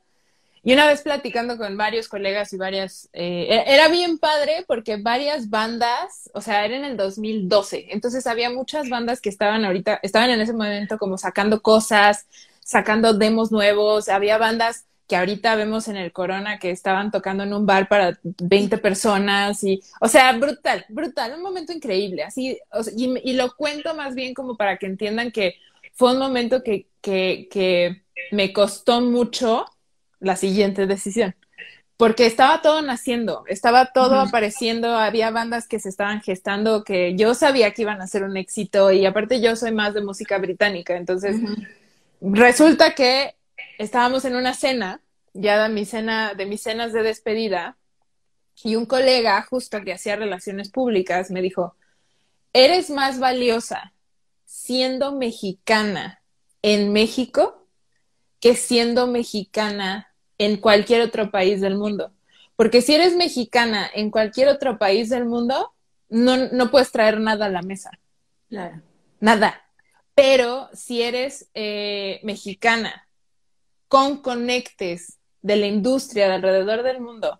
Y 0.63 0.73
una 0.73 0.87
vez 0.87 1.01
platicando 1.01 1.57
con 1.57 1.77
varios 1.77 2.07
colegas 2.07 2.51
y 2.53 2.57
varias, 2.57 3.09
eh, 3.13 3.47
e-, 3.49 3.73
era 3.73 3.87
bien 3.87 4.17
padre 4.17 4.65
porque 4.67 4.97
varias 4.97 5.49
bandas, 5.49 6.29
o 6.33 6.41
sea, 6.41 6.65
era 6.65 6.75
en 6.75 6.85
el 6.85 6.97
2012, 6.97 7.87
entonces 7.89 8.27
había 8.27 8.49
muchas 8.49 8.89
bandas 8.89 9.21
que 9.21 9.29
estaban 9.29 9.65
ahorita, 9.65 9.99
estaban 10.03 10.29
en 10.29 10.41
ese 10.41 10.53
momento 10.53 10.97
como 10.97 11.17
sacando 11.17 11.61
cosas, 11.61 12.25
sacando 12.61 13.13
demos 13.13 13.51
nuevos, 13.51 14.09
había 14.09 14.37
bandas 14.37 14.85
que 15.07 15.15
ahorita 15.15 15.55
vemos 15.55 15.87
en 15.87 15.97
el 15.97 16.11
Corona 16.11 16.59
que 16.59 16.69
estaban 16.69 17.09
tocando 17.09 17.43
en 17.43 17.51
un 17.51 17.65
bar 17.65 17.87
para 17.87 18.19
20 18.21 18.77
personas 18.77 19.63
y, 19.63 19.81
o 19.99 20.07
sea, 20.07 20.33
brutal, 20.33 20.85
brutal, 20.87 21.33
un 21.35 21.41
momento 21.41 21.73
increíble, 21.73 22.23
así, 22.23 22.59
y, 22.95 23.33
lo 23.33 23.55
cuento 23.55 23.95
más 23.95 24.13
bien 24.13 24.35
como 24.35 24.55
para 24.55 24.77
que 24.77 24.85
entiendan 24.85 25.31
que 25.31 25.55
fue 25.93 26.13
un 26.13 26.19
momento 26.19 26.61
que, 26.63 26.87
que, 27.01 27.47
que 27.49 28.03
me 28.31 28.53
costó 28.53 29.01
mucho 29.01 29.65
la 30.19 30.35
siguiente 30.35 30.87
decisión. 30.87 31.35
Porque 31.97 32.25
estaba 32.25 32.61
todo 32.61 32.81
naciendo, 32.81 33.43
estaba 33.47 33.87
todo 33.87 34.21
apareciendo, 34.21 34.95
había 34.95 35.31
bandas 35.31 35.67
que 35.67 35.79
se 35.79 35.89
estaban 35.89 36.21
gestando 36.21 36.85
que 36.85 37.15
yo 37.15 37.35
sabía 37.35 37.73
que 37.73 37.81
iban 37.81 38.01
a 38.01 38.07
ser 38.07 38.23
un 38.23 38.37
éxito 38.37 38.91
y 38.91 39.05
aparte 39.05 39.41
yo 39.41 39.57
soy 39.57 39.73
más 39.73 39.93
de 39.93 40.01
música 40.01 40.37
británica, 40.37 40.95
entonces 40.95 41.35
resulta 42.21 42.95
que 42.95 43.35
estábamos 43.77 44.23
en 44.23 44.37
una 44.37 44.53
cena, 44.53 45.01
ya 45.33 45.61
de 45.61 45.73
mi 45.73 45.85
cena, 45.85 46.33
de 46.35 46.45
mis 46.45 46.61
cenas 46.61 46.93
de 46.93 47.03
despedida, 47.03 47.77
y 48.63 48.75
un 48.75 48.85
colega 48.85 49.41
justo 49.49 49.81
que 49.83 49.93
hacía 49.93 50.15
relaciones 50.15 50.69
públicas 50.69 51.31
me 51.31 51.41
dijo, 51.41 51.75
eres 52.53 52.89
más 52.89 53.19
valiosa 53.19 53.93
siendo 54.45 55.13
mexicana 55.13 56.21
en 56.61 56.91
México 56.91 57.67
que 58.39 58.55
siendo 58.55 59.07
mexicana 59.07 60.08
en 60.39 60.57
cualquier 60.57 61.01
otro 61.01 61.29
país 61.29 61.61
del 61.61 61.77
mundo. 61.77 62.11
Porque 62.55 62.81
si 62.81 62.95
eres 62.95 63.15
mexicana 63.15 63.89
en 63.93 64.09
cualquier 64.09 64.47
otro 64.47 64.79
país 64.79 65.09
del 65.09 65.25
mundo, 65.25 65.71
no, 66.09 66.35
no 66.51 66.71
puedes 66.71 66.91
traer 66.91 67.19
nada 67.19 67.45
a 67.45 67.49
la 67.49 67.61
mesa. 67.61 67.91
Claro. 68.49 68.81
Nada. 69.19 69.61
Pero 70.15 70.69
si 70.73 71.01
eres 71.01 71.49
eh, 71.53 72.19
mexicana 72.23 73.07
con 73.87 74.21
conectes 74.21 75.19
de 75.41 75.55
la 75.55 75.67
industria 75.67 76.27
de 76.27 76.35
alrededor 76.35 76.83
del 76.83 76.99
mundo 76.99 77.39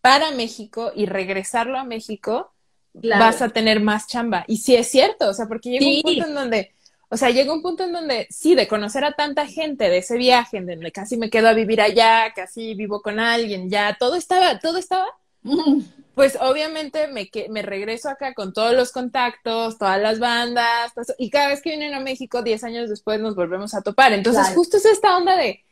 para 0.00 0.30
México 0.32 0.92
y 0.94 1.06
regresarlo 1.06 1.78
a 1.78 1.84
México, 1.84 2.52
vas 2.92 3.42
a 3.42 3.48
tener 3.48 3.80
más 3.80 4.06
chamba. 4.06 4.44
Y 4.46 4.58
sí 4.58 4.74
es 4.74 4.90
cierto, 4.90 5.28
o 5.28 5.34
sea, 5.34 5.46
porque 5.46 5.70
llega 5.70 5.86
un 5.86 6.02
punto 6.02 6.26
en 6.26 6.34
donde 6.34 6.72
o 7.10 7.16
sea, 7.16 7.30
llega 7.30 7.52
un 7.52 7.62
punto 7.62 7.84
en 7.84 7.92
donde 7.92 8.26
sí, 8.30 8.54
de 8.54 8.68
conocer 8.68 9.04
a 9.04 9.12
tanta 9.12 9.46
gente 9.46 9.88
de 9.88 9.98
ese 9.98 10.18
viaje, 10.18 10.58
en 10.58 10.66
donde 10.66 10.92
casi 10.92 11.16
me 11.16 11.30
quedo 11.30 11.48
a 11.48 11.54
vivir 11.54 11.80
allá, 11.80 12.32
casi 12.34 12.74
vivo 12.74 13.00
con 13.00 13.18
alguien, 13.18 13.70
ya 13.70 13.96
todo 13.98 14.16
estaba, 14.16 14.58
todo 14.58 14.78
estaba. 14.78 15.06
Pues 16.18 16.36
obviamente 16.40 17.06
me, 17.06 17.30
me 17.48 17.62
regreso 17.62 18.08
acá 18.08 18.34
con 18.34 18.52
todos 18.52 18.74
los 18.74 18.90
contactos, 18.90 19.78
todas 19.78 20.02
las 20.02 20.18
bandas, 20.18 20.92
y 21.16 21.30
cada 21.30 21.46
vez 21.46 21.62
que 21.62 21.70
vienen 21.70 21.94
a 21.94 22.00
México, 22.00 22.42
10 22.42 22.64
años 22.64 22.90
después 22.90 23.20
nos 23.20 23.36
volvemos 23.36 23.72
a 23.72 23.82
topar. 23.82 24.12
Entonces, 24.12 24.48
justo 24.52 24.78
es 24.78 24.84
esta 24.84 25.16
onda 25.16 25.36
de, 25.36 25.62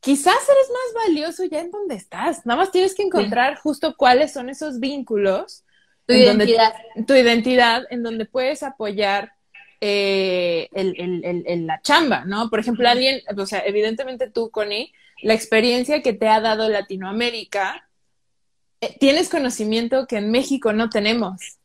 quizás 0.00 0.34
eres 0.34 0.68
más 0.70 1.06
valioso 1.06 1.44
ya 1.44 1.60
en 1.60 1.70
donde 1.70 1.94
estás, 1.94 2.44
nada 2.44 2.60
más 2.60 2.70
tienes 2.70 2.94
que 2.94 3.02
encontrar 3.02 3.56
justo 3.56 3.96
cuáles 3.96 4.30
son 4.30 4.50
esos 4.50 4.78
vínculos. 4.78 5.64
Tu 6.04 6.12
identidad. 6.12 6.74
tu 7.06 7.14
identidad, 7.14 7.84
en 7.88 8.02
donde 8.02 8.26
puedes 8.26 8.62
apoyar 8.62 9.32
eh, 9.86 10.70
el, 10.72 11.66
la 11.66 11.78
chamba, 11.82 12.24
¿no? 12.24 12.48
Por 12.48 12.58
ejemplo, 12.58 12.88
alguien, 12.88 13.20
o 13.36 13.44
sea, 13.44 13.62
evidentemente 13.66 14.30
tú, 14.30 14.50
Connie, 14.50 14.94
la 15.20 15.34
experiencia 15.34 16.00
que 16.00 16.14
te 16.14 16.26
ha 16.26 16.40
dado 16.40 16.70
Latinoamérica, 16.70 17.86
eh, 18.80 18.96
tienes 18.98 19.28
conocimiento 19.28 20.06
que 20.06 20.16
en 20.16 20.30
México 20.30 20.72
no 20.72 20.88
tenemos. 20.88 21.58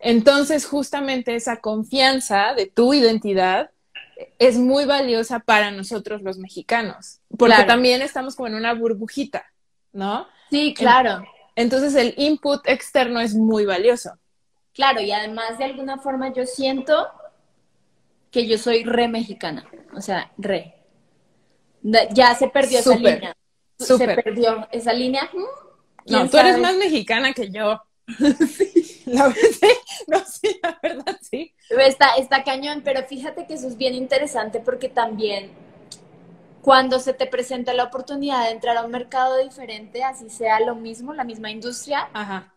Entonces, 0.00 0.66
justamente 0.66 1.36
esa 1.36 1.60
confianza 1.60 2.54
de 2.54 2.66
tu 2.66 2.92
identidad 2.92 3.70
es 4.40 4.58
muy 4.58 4.84
valiosa 4.84 5.38
para 5.38 5.70
nosotros 5.70 6.22
los 6.22 6.38
mexicanos, 6.38 7.20
porque 7.38 7.62
también 7.68 8.02
estamos 8.02 8.34
como 8.34 8.48
en 8.48 8.56
una 8.56 8.74
burbujita, 8.74 9.44
¿no? 9.92 10.26
Sí, 10.50 10.74
claro. 10.74 11.24
Entonces, 11.54 11.94
el 11.94 12.14
input 12.16 12.66
externo 12.66 13.20
es 13.20 13.36
muy 13.36 13.64
valioso. 13.64 14.18
Claro, 14.76 15.00
y 15.00 15.10
además 15.10 15.56
de 15.56 15.64
alguna 15.64 15.96
forma 15.96 16.34
yo 16.34 16.44
siento 16.44 17.08
que 18.30 18.46
yo 18.46 18.58
soy 18.58 18.84
re 18.84 19.08
mexicana, 19.08 19.64
o 19.94 20.02
sea, 20.02 20.30
re. 20.36 20.74
Ya 22.12 22.34
se 22.34 22.48
perdió 22.48 22.80
esa 22.80 22.94
línea. 22.94 23.34
Se 23.78 24.06
perdió 24.06 24.68
esa 24.70 24.92
línea. 24.92 25.30
No, 26.04 26.28
tú 26.28 26.36
eres 26.36 26.58
más 26.58 26.76
mexicana 26.76 27.32
que 27.32 27.50
yo. 27.50 27.80
sí. 28.48 29.02
La 29.06 29.28
verdad, 29.28 29.76
no, 30.08 30.18
sí, 30.26 30.60
la 30.62 30.78
verdad, 30.82 31.18
sí. 31.22 31.54
Está, 31.70 32.16
está 32.16 32.44
cañón, 32.44 32.82
pero 32.84 33.02
fíjate 33.06 33.46
que 33.46 33.54
eso 33.54 33.68
es 33.68 33.78
bien 33.78 33.94
interesante 33.94 34.60
porque 34.60 34.90
también 34.90 35.52
cuando 36.60 37.00
se 37.00 37.14
te 37.14 37.26
presenta 37.26 37.72
la 37.72 37.84
oportunidad 37.84 38.44
de 38.44 38.50
entrar 38.50 38.76
a 38.76 38.84
un 38.84 38.90
mercado 38.90 39.38
diferente, 39.38 40.04
así 40.04 40.28
sea 40.28 40.60
lo 40.60 40.74
mismo, 40.74 41.14
la 41.14 41.24
misma 41.24 41.50
industria, 41.50 42.10
Ajá 42.12 42.52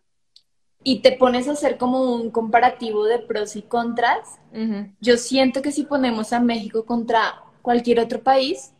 y 0.83 1.01
te 1.01 1.11
pones 1.11 1.47
a 1.47 1.53
hacer 1.53 1.77
como 1.77 2.15
un 2.15 2.31
comparativo 2.31 3.05
de 3.05 3.19
pros 3.19 3.55
y 3.55 3.61
contras, 3.61 4.39
yo 5.01 5.17
siento 5.17 5.61
que 5.61 5.71
si 5.71 5.83
ponemos 5.83 6.33
a 6.33 6.39
México 6.39 6.85
contra 6.85 7.43
cualquier 7.61 7.99
otro 7.99 8.21
país, 8.21 8.71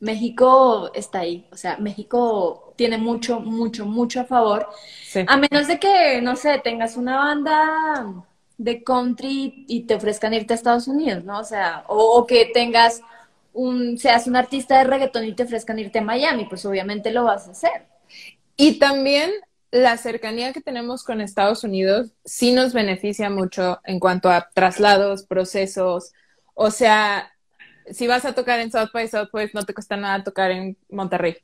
México 0.00 0.90
está 0.94 1.20
ahí. 1.20 1.46
O 1.50 1.56
sea, 1.56 1.78
México 1.78 2.74
tiene 2.76 2.98
mucho, 2.98 3.40
mucho, 3.40 3.86
mucho 3.86 4.20
a 4.20 4.24
favor. 4.24 4.68
A 5.26 5.36
menos 5.36 5.68
de 5.68 5.78
que, 5.78 6.20
no 6.20 6.36
sé, 6.36 6.60
tengas 6.62 6.96
una 6.96 7.16
banda 7.16 8.24
de 8.58 8.84
country 8.84 9.64
y 9.66 9.82
te 9.82 9.94
ofrezcan 9.94 10.34
irte 10.34 10.52
a 10.54 10.56
Estados 10.56 10.88
Unidos, 10.88 11.24
¿no? 11.24 11.40
O 11.40 11.44
sea, 11.44 11.84
o, 11.88 12.26
que 12.26 12.50
tengas 12.52 13.00
un, 13.52 13.98
seas 13.98 14.26
un 14.26 14.36
artista 14.36 14.78
de 14.78 14.84
reggaetón 14.84 15.24
y 15.24 15.32
te 15.32 15.44
ofrezcan 15.44 15.78
irte 15.78 16.00
a 16.00 16.02
Miami, 16.02 16.44
pues 16.46 16.64
obviamente 16.66 17.10
lo 17.10 17.24
vas 17.24 17.48
a 17.48 17.52
hacer. 17.52 17.86
Y 18.56 18.78
también 18.78 19.30
la 19.74 19.96
cercanía 19.96 20.52
que 20.52 20.60
tenemos 20.60 21.02
con 21.02 21.20
Estados 21.20 21.64
Unidos 21.64 22.12
sí 22.24 22.52
nos 22.52 22.72
beneficia 22.72 23.28
mucho 23.28 23.80
en 23.82 23.98
cuanto 23.98 24.30
a 24.30 24.48
traslados, 24.54 25.26
procesos. 25.26 26.12
O 26.54 26.70
sea, 26.70 27.32
si 27.90 28.06
vas 28.06 28.24
a 28.24 28.34
tocar 28.34 28.60
en 28.60 28.70
South 28.70 28.90
by 28.94 29.08
Southwest, 29.08 29.52
no 29.52 29.64
te 29.64 29.74
cuesta 29.74 29.96
nada 29.96 30.22
tocar 30.22 30.52
en 30.52 30.76
Monterrey. 30.90 31.38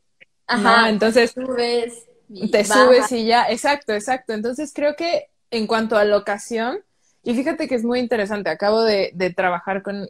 Ajá. 0.46 0.90
Entonces, 0.90 1.32
subes 1.32 2.06
te 2.52 2.64
subes 2.64 3.10
y 3.10 3.24
ya. 3.24 3.50
Exacto, 3.50 3.94
exacto. 3.94 4.32
Entonces, 4.32 4.70
creo 4.72 4.94
que 4.94 5.30
en 5.50 5.66
cuanto 5.66 5.96
a 5.96 6.04
locación, 6.04 6.78
y 7.24 7.34
fíjate 7.34 7.66
que 7.66 7.74
es 7.74 7.82
muy 7.82 7.98
interesante. 7.98 8.48
Acabo 8.48 8.84
de, 8.84 9.12
trabajar 9.36 9.82
con, 9.82 10.08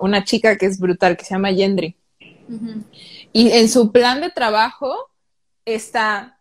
una 0.00 0.24
chica 0.24 0.56
que 0.56 0.64
es 0.64 0.80
brutal, 0.80 1.18
que 1.18 1.26
se 1.26 1.34
llama 1.34 1.50
Yendri. 1.50 1.98
Y 3.34 3.50
en 3.50 3.68
su 3.68 3.92
plan 3.92 4.22
de 4.22 4.30
trabajo 4.30 5.10
está 5.66 6.35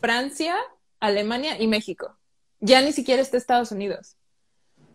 Francia, 0.00 0.56
Alemania 1.00 1.60
y 1.60 1.66
México. 1.66 2.16
Ya 2.60 2.82
ni 2.82 2.92
siquiera 2.92 3.22
está 3.22 3.36
Estados 3.36 3.72
Unidos. 3.72 4.16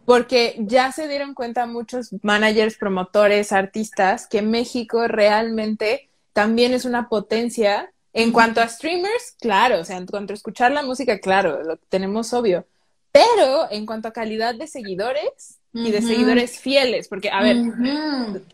Porque 0.05 0.55
ya 0.59 0.91
se 0.91 1.07
dieron 1.07 1.33
cuenta 1.33 1.65
muchos 1.65 2.09
managers, 2.23 2.75
promotores, 2.75 3.53
artistas, 3.53 4.27
que 4.27 4.41
México 4.41 5.07
realmente 5.07 6.09
también 6.33 6.73
es 6.73 6.83
una 6.85 7.07
potencia. 7.07 7.89
En 8.11 8.31
cuanto 8.31 8.61
a 8.61 8.67
streamers, 8.67 9.35
claro, 9.39 9.79
o 9.79 9.83
sea, 9.83 9.97
en 9.97 10.05
cuanto 10.05 10.33
a 10.33 10.35
escuchar 10.35 10.71
la 10.71 10.83
música, 10.83 11.19
claro, 11.19 11.63
lo 11.63 11.77
tenemos 11.77 12.33
obvio. 12.33 12.67
Pero 13.11 13.71
en 13.71 13.85
cuanto 13.85 14.07
a 14.09 14.13
calidad 14.13 14.55
de 14.55 14.67
seguidores 14.67 15.59
y 15.71 15.89
de 15.89 16.01
seguidores 16.01 16.59
fieles, 16.59 17.07
porque, 17.07 17.31
a 17.31 17.41
ver, 17.41 17.57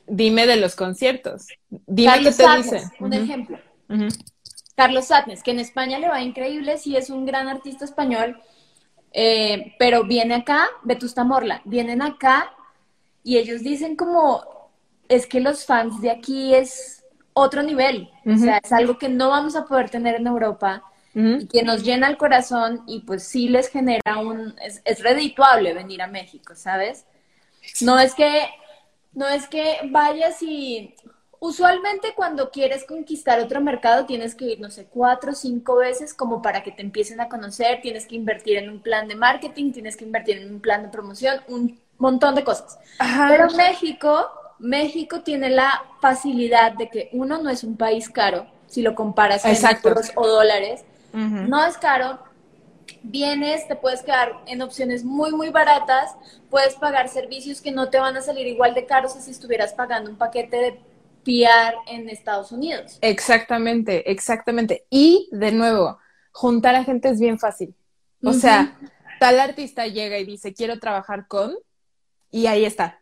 dime 0.08 0.46
de 0.46 0.56
los 0.56 0.76
conciertos. 0.76 1.48
Dime 1.70 2.20
qué 2.24 2.32
te 2.32 2.58
dicen. 2.58 2.84
Un 3.00 3.14
ejemplo. 3.14 3.60
Carlos 4.80 5.08
Satnes, 5.08 5.44
que 5.44 5.52
en 5.52 5.60
España 5.60 6.00
le 6.00 6.08
va 6.08 6.22
increíble, 6.22 6.78
sí 6.78 6.96
es 6.96 7.10
un 7.10 7.26
gran 7.26 7.50
artista 7.50 7.84
español, 7.84 8.42
eh, 9.12 9.76
pero 9.78 10.06
viene 10.06 10.36
acá, 10.36 10.70
Vetusta 10.84 11.26
Morla, 11.26 11.62
vienen 11.66 12.02
acá 12.02 12.54
y 13.22 13.36
ellos 13.40 13.62
dicen 13.62 13.98
como, 13.98 14.72
es 15.10 15.28
que 15.28 15.42
los 15.42 15.66
fans 15.66 16.00
de 16.00 16.12
aquí 16.12 16.56
es 16.56 17.04
otro 17.34 17.62
nivel, 17.62 18.10
o 18.26 18.38
sea, 18.38 18.62
es 18.64 18.72
algo 18.72 18.98
que 18.98 19.10
no 19.10 19.28
vamos 19.28 19.58
a 19.58 19.66
poder 19.66 19.90
tener 19.90 20.16
en 20.16 20.28
Europa 20.28 20.82
y 21.14 21.46
que 21.48 21.64
nos 21.64 21.84
llena 21.84 22.08
el 22.08 22.16
corazón 22.16 22.84
y 22.88 23.02
pues 23.02 23.24
sí 23.24 23.50
les 23.50 23.68
genera 23.68 24.20
un, 24.20 24.56
es, 24.64 24.82
es 24.86 25.04
redituable 25.04 25.74
venir 25.74 26.02
a 26.02 26.08
México, 26.08 26.56
¿sabes? 26.56 27.06
No 27.82 28.00
es 28.00 28.16
que, 28.16 28.48
no 29.12 29.28
es 29.28 29.46
que 29.50 29.80
vayas 29.92 30.42
y 30.42 30.96
Usualmente 31.40 32.14
cuando 32.16 32.52
quieres 32.52 32.84
conquistar 32.84 33.40
otro 33.40 33.62
mercado 33.62 34.06
tienes 34.06 34.36
que 34.36 34.46
ir, 34.46 34.60
no 34.60 34.70
sé, 34.70 34.86
cuatro 34.86 35.32
o 35.32 35.36
cinco 35.36 35.78
veces 35.78 36.14
como 36.14 36.42
para 36.42 36.64
que 36.64 36.72
te 36.72 36.82
empiecen 36.82 37.22
a 37.22 37.30
conocer, 37.30 37.80
tienes 37.82 38.06
que 38.06 38.16
invertir 38.16 38.58
en 38.58 38.70
un 38.70 38.82
plan 38.82 39.08
de 39.08 39.16
marketing, 39.16 39.72
tienes 39.72 39.96
que 39.96 40.04
invertir 40.04 40.38
en 40.38 40.54
un 40.54 40.60
plan 40.60 40.84
de 40.84 40.90
promoción, 40.90 41.40
un 41.48 41.80
montón 41.98 42.36
de 42.36 42.44
cosas. 42.44 42.78
Pero 43.30 43.50
México 43.52 44.30
México 44.60 45.22
tiene 45.22 45.50
la 45.50 45.84
facilidad 46.02 46.74
de 46.74 46.90
que 46.90 47.10
uno 47.14 47.42
no 47.42 47.50
es 47.50 47.64
un 47.64 47.78
país 47.78 48.10
caro, 48.10 48.46
si 48.68 48.82
lo 48.82 48.94
comparas 48.94 49.42
con 49.42 49.52
euros 49.52 50.12
o 50.16 50.28
dólares, 50.28 50.84
no 51.14 51.66
es 51.66 51.78
caro, 51.78 52.20
vienes, 53.02 53.68
te 53.68 53.76
puedes 53.76 54.04
quedar 54.04 54.34
en 54.46 54.62
opciones 54.62 55.04
muy, 55.04 55.32
muy 55.32 55.50
baratas, 55.50 56.16
puedes 56.50 56.76
pagar 56.76 57.08
servicios 57.08 57.62
que 57.62 57.72
no 57.72 57.90
te 57.90 58.00
van 58.00 58.18
a 58.18 58.22
salir 58.22 58.48
igual 58.48 58.74
de 58.74 58.86
caros 58.86 59.14
si 59.14 59.32
estuvieras 59.32 59.74
pagando 59.74 60.12
un 60.12 60.18
paquete 60.18 60.58
de 60.58 60.80
PR 61.24 61.76
en 61.88 62.10
Estados 62.10 62.52
Unidos. 62.52 62.98
Exactamente, 63.02 64.12
exactamente. 64.12 64.86
Y 64.90 65.30
de 65.32 65.52
nuevo, 65.52 66.00
juntar 66.32 66.76
a 66.76 66.84
gente 66.84 67.10
es 67.10 67.20
bien 67.20 67.40
fácil. 67.40 67.74
O 68.24 68.34
sea, 68.34 68.78
tal 69.20 69.40
artista 69.40 69.88
llega 69.88 70.18
y 70.18 70.26
dice, 70.26 70.54
quiero 70.54 70.80
trabajar 70.80 71.28
con, 71.28 71.56
y 72.32 72.48
ahí 72.48 72.66
está. 72.66 73.02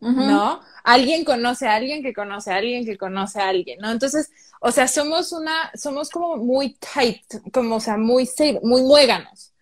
¿No? 0.00 0.60
Alguien 0.82 1.26
conoce 1.26 1.68
a 1.68 1.74
alguien 1.74 2.02
que 2.02 2.14
conoce 2.14 2.50
a 2.50 2.56
alguien 2.56 2.86
que 2.86 2.96
conoce 2.96 3.38
a 3.38 3.48
alguien, 3.50 3.80
¿no? 3.80 3.90
Entonces, 3.90 4.30
o 4.58 4.72
sea, 4.72 4.88
somos 4.88 5.30
una, 5.32 5.70
somos 5.74 6.08
como 6.08 6.38
muy 6.38 6.74
tight, 6.76 7.22
como, 7.52 7.76
o 7.76 7.80
sea, 7.80 7.98
muy, 7.98 8.26
muy 8.62 8.82
muéganos. 8.82 9.52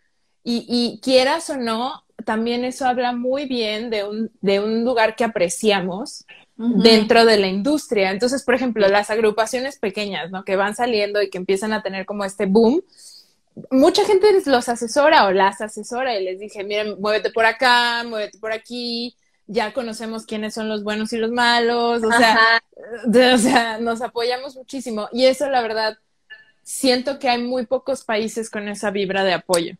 Y, 0.45 0.65
y 0.69 1.01
quieras 1.01 1.51
o 1.51 1.57
no, 1.57 2.05
también 2.25 2.65
eso 2.65 2.87
habla 2.87 3.13
muy 3.13 3.47
bien 3.47 3.91
de 3.91 4.05
un, 4.05 4.31
de 4.41 4.61
un 4.61 4.85
lugar 4.85 5.17
que 5.17 5.25
apreciamos 5.25 6.25
dentro 6.59 7.25
de 7.25 7.39
la 7.39 7.47
industria. 7.47 8.11
Entonces, 8.11 8.43
por 8.43 8.55
ejemplo, 8.55 8.89
las 8.89 9.11
agrupaciones 9.11 9.79
pequeñas, 9.79 10.31
¿no? 10.31 10.45
Que 10.45 10.57
van 10.57 10.75
saliendo 10.75 11.23
y 11.23 11.31
que 11.31 11.39
empiezan 11.39 11.73
a 11.73 11.83
tener 11.83 12.05
como 12.05 12.25
este 12.25 12.47
boom, 12.47 12.83
mucha 13.71 14.05
gente 14.05 14.27
los 14.47 14.69
asesora 14.69 15.27
o 15.27 15.33
las 15.33 15.61
asesora 15.61 16.19
y 16.19 16.25
les 16.25 16.41
dije, 16.41 16.65
miren, 16.65 17.01
muévete 17.01 17.31
por 17.31 17.45
acá, 17.45 18.05
muévete 18.05 18.39
por 18.39 18.53
aquí, 18.53 19.17
ya 19.47 19.73
conocemos 19.73 20.27
quiénes 20.27 20.55
son 20.55 20.69
los 20.69 20.83
buenos 20.83 21.13
y 21.13 21.17
los 21.17 21.31
malos, 21.31 22.03
o 22.03 22.13
sea, 22.13 22.63
o 23.35 23.39
sea, 23.39 23.79
nos 23.79 24.03
apoyamos 24.03 24.57
muchísimo 24.57 25.09
y 25.13 25.25
eso 25.27 25.49
la 25.49 25.63
verdad 25.63 25.97
siento 26.63 27.19
que 27.19 27.29
hay 27.29 27.43
muy 27.43 27.67
pocos 27.67 28.05
países 28.05 28.51
con 28.51 28.69
esa 28.69 28.91
vibra 28.91 29.25
de 29.25 29.33
apoyo. 29.33 29.75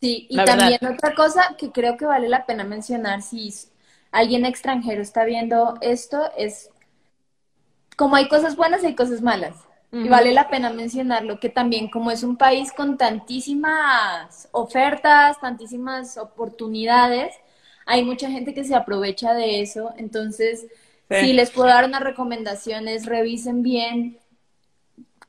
Sí, 0.00 0.26
y 0.30 0.36
también 0.44 0.80
otra 0.84 1.14
cosa 1.14 1.54
que 1.58 1.70
creo 1.70 1.96
que 1.96 2.06
vale 2.06 2.28
la 2.28 2.46
pena 2.46 2.64
mencionar 2.64 3.22
si 3.22 3.54
alguien 4.12 4.44
extranjero 4.44 5.02
está 5.02 5.24
viendo 5.24 5.74
esto 5.80 6.30
es 6.36 6.70
como 7.96 8.16
hay 8.16 8.28
cosas 8.28 8.56
buenas 8.56 8.82
y 8.82 8.86
hay 8.86 8.94
cosas 8.94 9.20
malas. 9.22 9.56
Y 9.94 10.08
vale 10.08 10.32
la 10.32 10.48
pena 10.48 10.70
mencionarlo, 10.70 11.38
que 11.38 11.50
también 11.50 11.90
como 11.90 12.10
es 12.10 12.22
un 12.22 12.38
país 12.38 12.72
con 12.72 12.96
tantísimas 12.96 14.48
ofertas, 14.50 15.38
tantísimas 15.38 16.16
oportunidades, 16.16 17.34
hay 17.84 18.02
mucha 18.02 18.30
gente 18.30 18.54
que 18.54 18.64
se 18.64 18.74
aprovecha 18.74 19.34
de 19.34 19.60
eso. 19.60 19.92
Entonces, 19.98 20.66
si 21.10 21.34
les 21.34 21.50
puedo 21.50 21.68
dar 21.68 21.84
unas 21.84 22.00
recomendaciones, 22.00 23.04
revisen 23.04 23.62
bien 23.62 24.18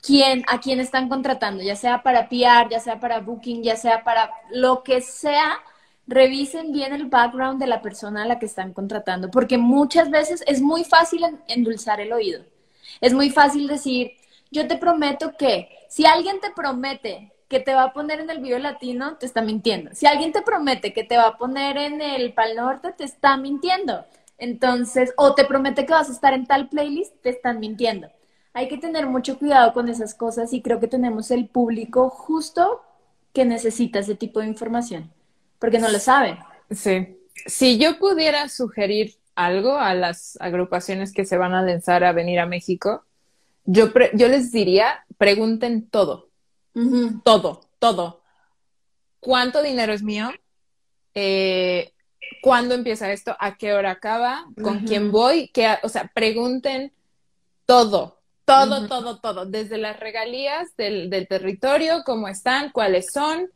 quién, 0.02 0.44
a 0.48 0.60
quién 0.60 0.80
están 0.80 1.10
contratando, 1.10 1.62
ya 1.62 1.76
sea 1.76 2.04
para 2.04 2.30
PR, 2.30 2.70
ya 2.70 2.80
sea 2.80 3.02
para 3.02 3.20
Booking, 3.20 3.64
ya 3.64 3.76
sea 3.76 4.04
para 4.06 4.32
lo 4.52 4.84
que 4.84 5.02
sea, 5.02 5.60
revisen 6.08 6.72
bien 6.72 6.94
el 6.94 7.06
background 7.06 7.60
de 7.60 7.68
la 7.68 7.82
persona 7.82 8.24
a 8.24 8.28
la 8.28 8.40
que 8.40 8.46
están 8.46 8.74
contratando, 8.74 9.32
porque 9.32 9.58
muchas 9.58 10.10
veces 10.10 10.44
es 10.48 10.62
muy 10.62 10.84
fácil 10.84 11.24
endulzar 11.48 12.02
el 12.02 12.14
oído. 12.14 12.44
Es 13.02 13.14
muy 13.14 13.30
fácil 13.30 13.68
decir, 13.68 14.12
yo 14.52 14.68
te 14.68 14.78
prometo 14.78 15.34
que 15.38 15.70
si 15.90 16.06
alguien 16.06 16.40
te 16.40 16.52
promete 16.52 17.32
que 17.48 17.60
te 17.60 17.76
va 17.76 17.84
a 17.84 17.94
poner 17.94 18.20
en 18.20 18.30
el 18.30 18.40
video 18.40 18.58
latino, 18.58 19.18
te 19.18 19.28
está 19.28 19.42
mintiendo. 19.42 19.92
Si 19.94 20.08
alguien 20.08 20.32
te 20.32 20.42
promete 20.42 20.92
que 20.92 21.04
te 21.04 21.18
va 21.18 21.28
a 21.28 21.38
poner 21.38 21.78
en 21.78 22.02
el 22.02 22.34
Pal 22.34 22.56
Norte, 22.56 22.94
te 22.94 23.04
está 23.04 23.38
mintiendo. 23.38 24.06
Entonces, 24.40 25.14
o 25.18 25.36
te 25.36 25.46
promete 25.46 25.86
que 25.86 25.94
vas 25.94 26.10
a 26.10 26.14
estar 26.14 26.34
en 26.34 26.48
tal 26.48 26.68
playlist, 26.68 27.14
te 27.22 27.30
están 27.30 27.60
mintiendo. 27.60 28.10
Hay 28.54 28.68
que 28.68 28.78
tener 28.78 29.08
mucho 29.08 29.38
cuidado 29.38 29.74
con 29.74 29.88
esas 29.88 30.16
cosas 30.16 30.52
y 30.54 30.62
creo 30.62 30.80
que 30.80 30.88
tenemos 30.88 31.32
el 31.32 31.48
público 31.48 32.10
justo 32.10 32.82
que 33.34 33.46
necesita 33.46 34.00
ese 34.00 34.16
tipo 34.16 34.40
de 34.40 34.48
información, 34.48 35.12
porque 35.64 35.80
no 35.80 35.90
lo 35.90 35.98
sabe. 35.98 36.38
Sí. 36.72 37.18
Si 37.46 37.78
yo 37.78 37.98
pudiera 37.98 38.50
sugerir 38.50 39.16
algo 39.34 39.78
a 39.78 39.94
las 39.94 40.38
agrupaciones 40.42 41.14
que 41.14 41.24
se 41.24 41.38
van 41.38 41.54
a 41.54 41.62
lanzar 41.62 42.04
a 42.04 42.12
venir 42.12 42.42
a 42.42 42.46
México, 42.46 43.06
yo, 43.64 43.88
yo 44.14 44.28
les 44.28 44.52
diría, 44.52 45.06
pregunten 45.18 45.88
todo, 45.88 46.28
todo, 47.24 47.62
todo. 47.80 48.24
¿Cuánto 49.22 49.64
dinero 49.64 49.94
es 49.94 50.04
mío? 50.04 50.32
Eh, 51.14 51.94
¿Cuándo 52.42 52.76
empieza 52.76 53.14
esto? 53.14 53.38
¿A 53.40 53.56
qué 53.56 53.72
hora 53.74 53.92
acaba? 53.92 54.48
¿Con 54.62 54.80
quién 54.80 55.14
voy? 55.14 55.48
¿Qué, 55.48 55.78
o 55.82 55.88
sea, 55.88 56.12
pregunten 56.14 56.92
todo, 57.66 58.20
todo, 58.44 58.90
todo, 58.90 59.20
todo, 59.22 59.46
desde 59.46 59.78
las 59.78 59.98
regalías 59.98 60.76
del, 60.76 61.10
territorio, 61.30 62.04
cómo 62.06 62.28
están, 62.28 62.70
cuáles 62.74 63.14
son, 63.14 63.50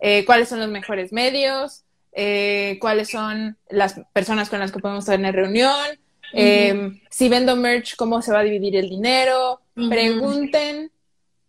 eh, 0.00 0.24
cuáles 0.24 0.48
son 0.48 0.60
los 0.60 0.68
mejores 0.68 1.12
medios, 1.12 1.84
eh, 2.12 2.78
cuáles 2.80 3.10
son 3.10 3.56
las 3.68 4.00
personas 4.12 4.48
con 4.48 4.60
las 4.60 4.72
que 4.72 4.78
podemos 4.78 5.04
tener 5.04 5.34
reunión, 5.34 5.98
Em, 6.36 7.00
si 7.10 7.28
vendo 7.28 7.54
merch, 7.54 7.94
¿cómo 7.96 8.20
se 8.20 8.32
va 8.32 8.40
a 8.40 8.44
dividir 8.44 8.76
el 8.76 8.88
dinero? 8.88 9.60
Pregunten 9.88 10.90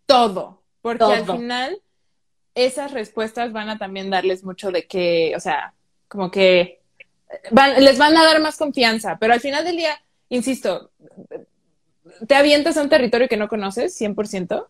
todo, 0.06 0.62
porque 0.80 1.04
al 1.04 1.26
final 1.26 1.82
esas 2.54 2.92
respuestas 2.92 3.52
van 3.52 3.68
a 3.68 3.78
también 3.78 4.10
darles 4.10 4.44
mucho 4.44 4.70
de 4.70 4.86
que, 4.86 5.34
o 5.36 5.40
sea, 5.40 5.74
como 6.08 6.30
que 6.30 6.80
les 7.78 7.98
van 7.98 8.16
a 8.16 8.24
dar 8.24 8.40
más 8.40 8.56
confianza, 8.56 9.18
pero 9.18 9.32
al 9.32 9.40
final 9.40 9.64
del 9.64 9.76
día, 9.76 10.00
insisto, 10.28 10.90
te 12.28 12.36
avientas 12.36 12.76
a 12.76 12.82
un 12.82 12.88
territorio 12.88 13.28
que 13.28 13.36
no 13.36 13.48
conoces, 13.48 14.00
100%, 14.00 14.68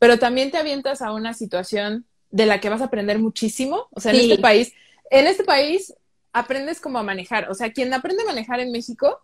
pero 0.00 0.18
también 0.18 0.50
te 0.50 0.58
avientas 0.58 1.00
a 1.00 1.12
una 1.12 1.32
situación 1.34 2.04
de 2.32 2.46
la 2.46 2.60
que 2.60 2.68
vas 2.68 2.80
a 2.80 2.86
aprender 2.86 3.20
muchísimo, 3.20 3.86
o 3.92 4.00
sea, 4.00 4.12
en 4.12 4.20
este 4.20 4.38
país, 4.38 4.72
en 5.10 5.26
este 5.28 5.44
país 5.44 5.94
aprendes 6.32 6.80
como 6.80 6.98
a 6.98 7.02
manejar, 7.04 7.48
o 7.50 7.54
sea, 7.54 7.72
quien 7.72 7.94
aprende 7.94 8.24
a 8.24 8.26
manejar 8.26 8.58
en 8.58 8.72
México 8.72 9.20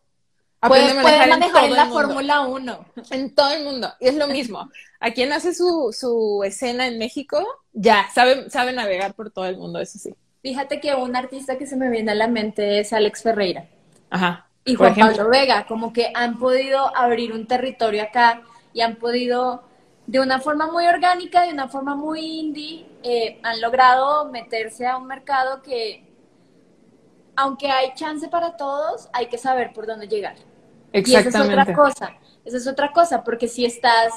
Puede 0.60 0.92
manejar, 0.92 1.64
en, 1.66 1.76
la 1.76 1.86
Fórmula 1.86 2.40
1. 2.40 2.86
En 3.10 3.34
todo 3.34 3.52
el 3.52 3.62
mundo. 3.62 3.92
Y 4.00 4.08
es 4.08 4.16
lo 4.16 4.26
mismo. 4.26 4.68
A 4.98 5.12
quien 5.12 5.32
hace 5.32 5.54
su, 5.54 5.94
su 5.96 6.42
escena 6.44 6.88
en 6.88 6.98
México, 6.98 7.46
ya, 7.72 8.08
sabe, 8.12 8.50
sabe 8.50 8.72
navegar 8.72 9.14
por 9.14 9.30
todo 9.30 9.46
el 9.46 9.56
mundo, 9.56 9.78
eso 9.78 9.98
sí. 9.98 10.14
Fíjate 10.42 10.80
que 10.80 10.94
un 10.94 11.14
artista 11.14 11.58
que 11.58 11.66
se 11.66 11.76
me 11.76 11.90
viene 11.90 12.10
a 12.10 12.16
la 12.16 12.26
mente 12.26 12.80
es 12.80 12.92
Alex 12.92 13.22
Ferreira. 13.22 13.66
Ajá. 14.10 14.48
Y 14.64 14.74
Juan 14.74 14.96
Pablo 14.96 15.28
Vega, 15.28 15.64
como 15.66 15.92
que 15.92 16.10
han 16.12 16.38
podido 16.38 16.94
abrir 16.96 17.32
un 17.32 17.46
territorio 17.46 18.02
acá 18.02 18.42
y 18.72 18.80
han 18.80 18.96
podido, 18.96 19.62
de 20.06 20.20
una 20.20 20.40
forma 20.40 20.70
muy 20.70 20.86
orgánica, 20.86 21.42
de 21.42 21.52
una 21.52 21.68
forma 21.68 21.94
muy 21.94 22.20
indie, 22.20 22.86
eh, 23.02 23.40
han 23.42 23.60
logrado 23.60 24.26
meterse 24.26 24.86
a 24.86 24.96
un 24.96 25.06
mercado 25.06 25.62
que 25.62 26.08
aunque 27.38 27.70
hay 27.70 27.94
chance 27.94 28.26
para 28.28 28.56
todos, 28.56 29.08
hay 29.12 29.26
que 29.26 29.38
saber 29.38 29.72
por 29.72 29.86
dónde 29.86 30.08
llegar. 30.08 30.34
Exactamente. 30.92 31.10
Y 31.10 31.14
esa 31.14 31.28
es 31.28 31.48
otra 31.48 31.74
cosa, 31.74 32.18
esa 32.44 32.56
es 32.56 32.66
otra 32.66 32.92
cosa, 32.92 33.22
porque 33.22 33.46
si 33.46 33.64
estás, 33.64 34.12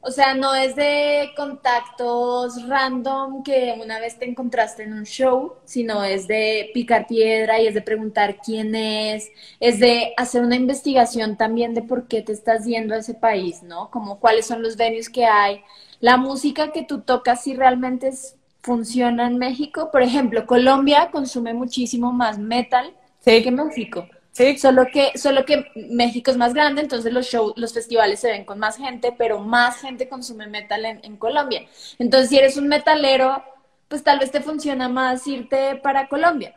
o 0.00 0.10
sea, 0.10 0.34
no 0.34 0.52
es 0.52 0.74
de 0.74 1.30
contactos 1.36 2.66
random 2.66 3.44
que 3.44 3.78
una 3.80 4.00
vez 4.00 4.18
te 4.18 4.28
encontraste 4.28 4.82
en 4.82 4.92
un 4.92 5.04
show, 5.04 5.54
sino 5.64 6.02
es 6.02 6.26
de 6.26 6.70
picar 6.74 7.06
piedra 7.06 7.60
y 7.60 7.68
es 7.68 7.74
de 7.74 7.82
preguntar 7.82 8.38
quién 8.44 8.74
es, 8.74 9.30
es 9.60 9.78
de 9.78 10.12
hacer 10.16 10.42
una 10.42 10.56
investigación 10.56 11.36
también 11.36 11.74
de 11.74 11.82
por 11.82 12.08
qué 12.08 12.22
te 12.22 12.32
estás 12.32 12.64
yendo 12.64 12.94
a 12.94 12.98
ese 12.98 13.14
país, 13.14 13.62
¿no? 13.62 13.88
Como 13.92 14.18
cuáles 14.18 14.46
son 14.46 14.62
los 14.62 14.76
venues 14.76 15.08
que 15.08 15.26
hay, 15.26 15.62
la 16.02 16.16
música 16.16 16.72
que 16.72 16.82
tú 16.82 17.00
tocas 17.00 17.44
si 17.44 17.54
realmente 17.54 18.08
es 18.08 18.36
funciona 18.60 19.26
en 19.26 19.38
México. 19.38 19.90
Por 19.90 20.02
ejemplo, 20.02 20.46
Colombia 20.46 21.10
consume 21.12 21.54
muchísimo 21.54 22.12
más 22.12 22.38
metal 22.38 22.92
que 23.24 23.50
México. 23.50 24.08
Sí. 24.32 24.58
Solo 24.58 24.86
que, 24.92 25.16
solo 25.16 25.44
que 25.44 25.66
México 25.76 26.32
es 26.32 26.36
más 26.36 26.54
grande, 26.54 26.80
entonces 26.80 27.12
los 27.12 27.26
shows, 27.26 27.52
los 27.56 27.72
festivales 27.72 28.18
se 28.18 28.32
ven 28.32 28.44
con 28.44 28.58
más 28.58 28.78
gente, 28.78 29.14
pero 29.16 29.38
más 29.38 29.80
gente 29.80 30.08
consume 30.08 30.48
metal 30.48 30.84
en, 30.84 31.16
Colombia. 31.18 31.66
Entonces, 31.98 32.30
si 32.30 32.38
eres 32.38 32.56
un 32.56 32.66
metalero, 32.66 33.44
pues 33.86 34.02
tal 34.02 34.18
vez 34.18 34.32
te 34.32 34.40
funciona 34.40 34.88
más 34.88 35.24
irte 35.28 35.76
para 35.76 36.08
Colombia. 36.08 36.54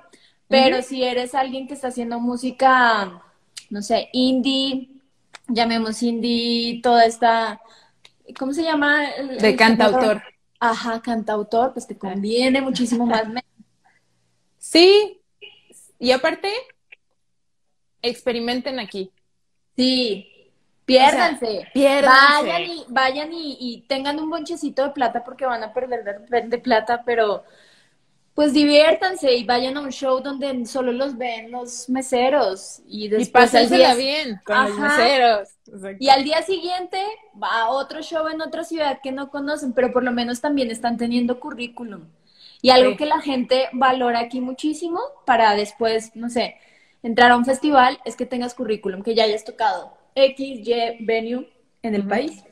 Pero 0.48 0.82
si 0.82 1.04
eres 1.04 1.36
alguien 1.36 1.68
que 1.68 1.76
está 1.76 1.90
haciendo 1.90 2.20
música, 2.20 3.22
no 3.70 3.82
sé, 3.84 4.10
indie, 4.12 4.90
llamemos 5.48 6.02
indie, 6.02 6.82
toda 6.82 7.06
esta, 7.06 7.62
¿cómo 8.38 8.54
se 8.54 8.64
llama? 8.64 9.04
de 9.40 9.56
cantautor 9.56 10.22
ajá, 10.60 11.02
cantautor, 11.02 11.74
pues 11.74 11.88
te 11.88 11.98
conviene 11.98 12.62
muchísimo 12.62 13.06
más. 13.06 13.24
Sí, 14.58 15.22
y 16.00 16.12
aparte, 16.12 16.52
experimenten 18.02 18.80
aquí. 18.80 19.12
Sí, 19.76 20.52
piérdanse. 20.86 21.68
Vayan, 21.74 22.62
y, 22.64 22.86
vayan 22.90 23.30
y, 23.32 23.86
tengan 23.88 24.20
un 24.20 24.30
bonchecito 24.30 24.84
de 24.84 24.90
plata 24.92 25.24
porque 25.24 25.46
van 25.46 25.64
a 25.64 25.74
perder 25.74 26.26
de, 26.28 26.58
plata, 26.58 27.04
pero 27.06 27.44
pues 28.34 28.52
diviértanse 28.52 29.34
y 29.34 29.46
vayan 29.46 29.78
a 29.78 29.82
un 29.82 29.92
show 29.92 30.20
donde 30.20 30.66
solo 30.66 30.92
los 30.92 31.18
ven 31.18 31.52
los 31.52 31.88
meseros 31.88 32.82
y 32.86 33.08
después 33.08 33.30
y 33.30 33.32
pásensela 33.32 33.96
bien 33.96 34.42
con 34.44 34.70
los 34.70 34.78
meseros. 34.78 35.55
Y 36.00 36.10
al 36.10 36.24
día 36.24 36.42
siguiente 36.44 37.02
va 37.42 37.62
a 37.62 37.70
otro 37.70 38.02
show 38.02 38.28
en 38.28 38.42
otra 38.42 38.64
ciudad 38.64 39.00
que 39.02 39.12
no 39.12 39.30
conocen, 39.30 39.74
pero 39.74 39.92
por 39.92 40.04
lo 40.04 40.12
menos 40.12 40.42
también 40.42 40.70
están 40.70 40.98
teniendo 40.98 41.40
currículum. 41.40 42.08
Y 42.62 42.70
algo 42.70 42.98
que 42.98 43.06
la 43.06 43.22
gente 43.22 43.70
valora 43.74 44.20
aquí 44.20 44.42
muchísimo 44.42 45.00
para 45.26 45.56
después, 45.56 46.16
no 46.16 46.30
sé, 46.30 46.58
entrar 47.04 47.32
a 47.32 47.38
un 47.38 47.46
festival 47.46 48.00
es 48.06 48.16
que 48.16 48.26
tengas 48.26 48.54
currículum, 48.54 49.04
que 49.04 49.16
ya 49.16 49.24
hayas 49.24 49.44
tocado 49.44 49.98
X, 50.16 50.68
Y, 50.68 51.06
venue 51.06 51.50
en 51.82 51.96
el 51.96 52.08
país. 52.08 52.44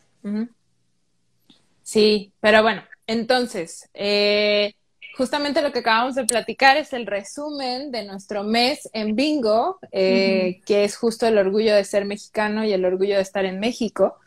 Sí, 1.82 2.34
pero 2.39 2.62
bueno, 2.62 2.84
entonces, 3.08 3.89
eh, 3.93 4.73
justamente 5.15 5.62
lo 5.62 5.71
que 5.71 5.80
acabamos 5.80 6.15
de 6.15 6.26
platicar 6.26 6.78
es 6.78 6.93
el 6.93 7.06
resumen 7.06 7.91
de 7.91 8.06
nuestro 8.06 8.43
mes 8.43 8.89
en 8.93 9.15
Bingo, 9.15 9.80
eh, 9.91 10.62
que 10.65 10.84
es 10.84 10.97
justo 10.97 11.28
el 11.28 11.38
orgullo 11.38 11.76
de 11.76 11.84
ser 11.84 12.06
mexicano 12.06 12.63
y 12.65 12.73
el 12.73 12.84
orgullo 12.86 13.15
de 13.15 13.21
estar 13.21 13.45
en 13.45 13.60
México. 13.60 14.17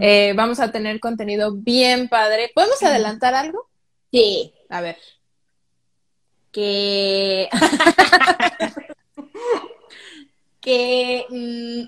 Eh, 0.00 0.32
vamos 0.34 0.60
a 0.60 0.72
tener 0.72 1.00
contenido 1.00 1.52
bien 1.54 2.08
padre. 2.08 2.50
¿Podemos 2.54 2.82
adelantar 2.82 3.34
algo? 3.34 3.68
Sí. 4.10 4.54
A 4.68 4.80
ver. 4.80 4.96
Que... 6.50 7.48
que 10.60 11.24
mm, 11.30 11.82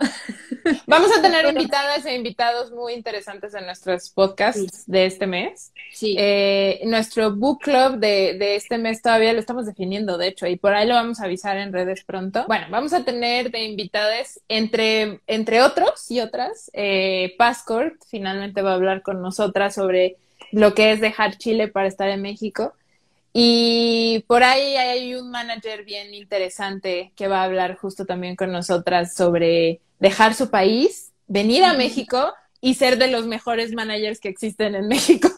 vamos 0.87 1.11
a 1.17 1.23
tener 1.23 1.47
invitadas 1.47 2.07
e 2.07 2.15
invitados 2.15 2.71
muy 2.71 2.95
interesantes 2.95 3.55
en 3.55 3.67
nuestros 3.67 4.11
podcasts 4.11 4.85
de 4.87 5.07
este 5.07 5.27
mes. 5.27 5.73
Sí. 5.93 6.17
Eh, 6.19 6.81
nuestro 6.85 7.35
book 7.35 7.61
club 7.61 7.99
de, 7.99 8.57
este 8.57 8.79
mes 8.79 9.03
todavía 9.03 9.33
lo 9.33 9.41
estamos 9.41 9.67
definiendo, 9.67 10.19
de 10.19 10.29
hecho, 10.29 10.47
y 10.47 10.57
por 10.57 10.75
ahí 10.75 10.87
lo 10.87 10.95
vamos 10.95 11.21
a 11.21 11.25
avisar 11.25 11.57
en 11.57 11.73
redes 11.73 12.05
pronto. 12.05 12.45
Bueno, 12.49 12.67
vamos 12.71 12.93
a 12.93 13.05
tener 13.05 13.51
de 13.51 13.65
invitadas, 13.65 14.41
entre, 14.49 15.21
entre 15.27 15.63
otros 15.63 16.11
y 16.11 16.21
otras, 16.21 16.71
eh, 16.73 17.35
Passport 17.39 17.95
finalmente 18.09 18.63
va 18.63 18.73
a 18.73 18.75
hablar 18.75 19.03
con 19.03 19.21
nosotras 19.21 19.75
sobre 19.75 20.17
lo 20.51 20.75
que 20.75 20.93
es 20.93 21.01
dejar 21.01 21.37
Chile 21.39 21.69
para 21.69 21.89
estar 21.89 22.09
en 22.09 22.23
México. 22.23 22.75
Y 23.33 24.25
por 24.27 24.43
ahí 24.43 24.77
hay 24.77 25.15
un 25.15 25.31
manager 25.31 25.85
bien 25.85 26.13
interesante 26.15 27.13
que 27.17 27.29
va 27.29 27.41
a 27.41 27.45
hablar 27.45 27.77
justo 27.77 28.05
también 28.05 28.37
con 28.37 28.53
nosotras 28.53 29.15
sobre 29.15 29.81
dejar 29.99 30.35
su 30.35 30.51
país, 30.51 31.13
venir 31.27 31.65
a 31.65 31.73
México 31.73 32.35
y 32.61 32.75
ser 32.75 32.99
de 32.99 33.09
los 33.09 33.27
mejores 33.27 33.73
managers 33.73 34.21
que 34.21 34.29
existen 34.29 34.75
en 34.75 34.89
México. 34.89 35.29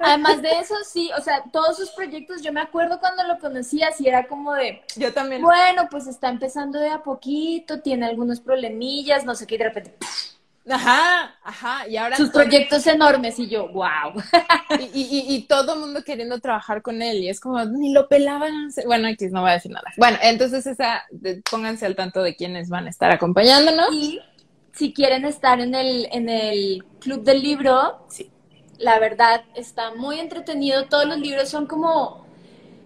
Además 0.00 0.42
de 0.42 0.50
eso, 0.58 0.74
sí, 0.84 1.10
o 1.16 1.22
sea, 1.22 1.44
todos 1.52 1.76
sus 1.76 1.90
proyectos, 1.90 2.42
yo 2.42 2.52
me 2.52 2.60
acuerdo 2.60 2.98
cuando 2.98 3.22
lo 3.24 3.38
conocías 3.38 4.00
y 4.00 4.08
era 4.08 4.26
como 4.26 4.52
de, 4.54 4.82
yo 4.96 5.12
también. 5.12 5.42
Bueno, 5.42 5.88
pues 5.90 6.08
está 6.08 6.28
empezando 6.28 6.78
de 6.78 6.88
a 6.88 7.02
poquito, 7.02 7.80
tiene 7.80 8.06
algunos 8.06 8.40
problemillas, 8.40 9.24
no 9.24 9.34
sé 9.34 9.46
qué, 9.46 9.54
y 9.54 9.58
de 9.58 9.64
repente, 9.64 9.94
Ajá, 10.70 11.34
ajá, 11.42 11.88
y 11.88 11.96
ahora... 11.96 12.16
Sus 12.16 12.30
proyectos 12.30 12.86
enormes 12.86 13.38
y 13.38 13.48
yo, 13.48 13.68
wow. 13.68 14.22
Y, 14.78 15.00
y, 15.00 15.34
y, 15.34 15.42
todo 15.46 15.74
el 15.74 15.80
mundo 15.80 16.04
queriendo 16.04 16.38
trabajar 16.38 16.80
con 16.80 17.02
él 17.02 17.18
y 17.18 17.28
es 17.28 17.40
como, 17.40 17.64
ni 17.64 17.92
lo 17.92 18.08
pelaban. 18.08 18.70
Bueno, 18.86 19.08
aquí 19.08 19.26
no 19.28 19.42
voy 19.42 19.50
a 19.50 19.54
decir 19.54 19.72
nada. 19.72 19.86
Bueno, 19.96 20.18
entonces 20.22 20.66
esa, 20.66 21.04
pónganse 21.50 21.86
al 21.86 21.96
tanto 21.96 22.22
de 22.22 22.36
quiénes 22.36 22.68
van 22.68 22.86
a 22.86 22.90
estar 22.90 23.10
acompañándonos. 23.10 23.92
Y 23.92 24.20
si 24.72 24.92
quieren 24.92 25.24
estar 25.24 25.60
en 25.60 25.74
el, 25.74 26.08
en 26.12 26.28
el 26.28 26.84
club 27.00 27.24
del 27.24 27.42
libro, 27.42 28.06
sí. 28.08 28.30
la 28.78 28.98
verdad 29.00 29.44
está 29.54 29.94
muy 29.94 30.20
entretenido. 30.20 30.86
Todos 30.86 31.06
los 31.06 31.18
libros 31.18 31.48
son 31.48 31.66
como... 31.66 32.26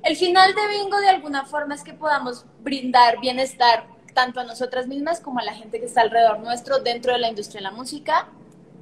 El 0.02 0.16
final 0.16 0.54
de 0.54 0.68
bingo 0.68 1.00
de 1.00 1.08
alguna 1.08 1.46
forma 1.46 1.74
es 1.74 1.82
que 1.82 1.94
podamos 1.94 2.44
brindar 2.60 3.20
bienestar 3.20 3.93
tanto 4.14 4.40
a 4.40 4.44
nosotras 4.44 4.86
mismas 4.86 5.20
como 5.20 5.40
a 5.40 5.44
la 5.44 5.54
gente 5.54 5.80
que 5.80 5.86
está 5.86 6.00
alrededor 6.00 6.38
nuestro 6.38 6.78
dentro 6.78 7.12
de 7.12 7.18
la 7.18 7.28
industria 7.28 7.58
de 7.58 7.64
la 7.64 7.70
música, 7.72 8.28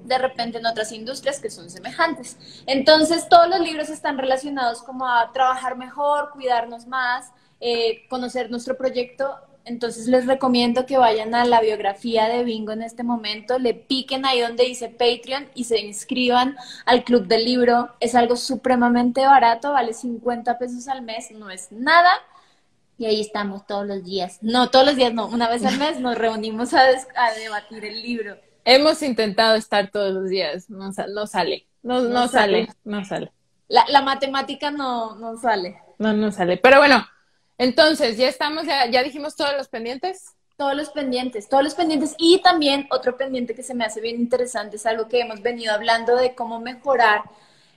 de 0.04 0.18
repente 0.18 0.58
en 0.58 0.66
otras 0.66 0.92
industrias 0.92 1.40
que 1.40 1.50
son 1.50 1.70
semejantes. 1.70 2.36
Entonces, 2.66 3.28
todos 3.28 3.48
los 3.48 3.60
libros 3.60 3.88
están 3.88 4.18
relacionados 4.18 4.82
como 4.82 5.06
a 5.06 5.32
trabajar 5.32 5.76
mejor, 5.76 6.30
cuidarnos 6.32 6.86
más, 6.86 7.30
eh, 7.60 8.06
conocer 8.08 8.50
nuestro 8.50 8.76
proyecto. 8.76 9.36
Entonces, 9.64 10.08
les 10.08 10.26
recomiendo 10.26 10.86
que 10.86 10.98
vayan 10.98 11.34
a 11.36 11.44
la 11.44 11.60
biografía 11.60 12.28
de 12.28 12.42
Bingo 12.42 12.72
en 12.72 12.82
este 12.82 13.04
momento, 13.04 13.60
le 13.60 13.74
piquen 13.74 14.26
ahí 14.26 14.40
donde 14.40 14.64
dice 14.64 14.88
Patreon 14.88 15.48
y 15.54 15.64
se 15.64 15.78
inscriban 15.80 16.56
al 16.84 17.04
Club 17.04 17.28
del 17.28 17.44
Libro. 17.44 17.90
Es 18.00 18.16
algo 18.16 18.34
supremamente 18.34 19.24
barato, 19.24 19.72
vale 19.72 19.92
50 19.92 20.58
pesos 20.58 20.88
al 20.88 21.02
mes, 21.02 21.30
no 21.30 21.48
es 21.48 21.70
nada 21.70 22.10
y 23.02 23.06
ahí 23.06 23.20
estamos 23.20 23.66
todos 23.66 23.84
los 23.84 24.04
días. 24.04 24.38
No, 24.42 24.70
todos 24.70 24.86
los 24.86 24.94
días 24.94 25.12
no, 25.12 25.26
una 25.26 25.48
vez 25.48 25.64
al 25.64 25.76
mes 25.76 25.98
nos 25.98 26.16
reunimos 26.16 26.72
a, 26.72 26.84
debatir 27.36 27.84
el 27.84 28.00
libro. 28.00 28.36
Hemos 28.64 29.02
intentado 29.02 29.56
estar 29.56 29.90
todos 29.90 30.14
los 30.14 30.30
días, 30.30 30.70
no, 30.70 30.92
no 31.08 31.26
sale, 31.26 31.66
no, 31.82 32.00
no, 32.02 32.28
sale. 32.28 32.68
no 32.84 33.04
sale. 33.04 33.32
La, 33.66 33.84
la, 33.88 34.02
matemática 34.02 34.70
no, 34.70 35.16
no 35.16 35.36
sale. 35.36 35.80
No, 35.98 36.12
no 36.12 36.30
sale. 36.30 36.58
Pero 36.58 36.78
bueno, 36.78 37.04
entonces, 37.58 38.16
ya 38.16 38.28
estamos, 38.28 38.66
ya, 38.66 38.88
ya 38.88 39.02
dijimos 39.02 39.34
todos 39.34 39.54
los 39.56 39.66
pendientes. 39.66 40.36
Todos 40.56 40.76
los 40.76 40.90
pendientes, 40.90 41.48
todos 41.48 41.64
los 41.64 41.74
pendientes. 41.74 42.14
Y 42.18 42.40
también 42.40 42.86
otro 42.92 43.16
pendiente 43.16 43.56
que 43.56 43.64
se 43.64 43.74
me 43.74 43.84
hace 43.84 44.00
bien 44.00 44.14
interesante 44.14 44.76
es 44.76 44.86
algo 44.86 45.08
que 45.08 45.18
hemos 45.18 45.42
venido 45.42 45.74
hablando 45.74 46.14
de 46.14 46.36
cómo 46.36 46.60
mejorar 46.60 47.22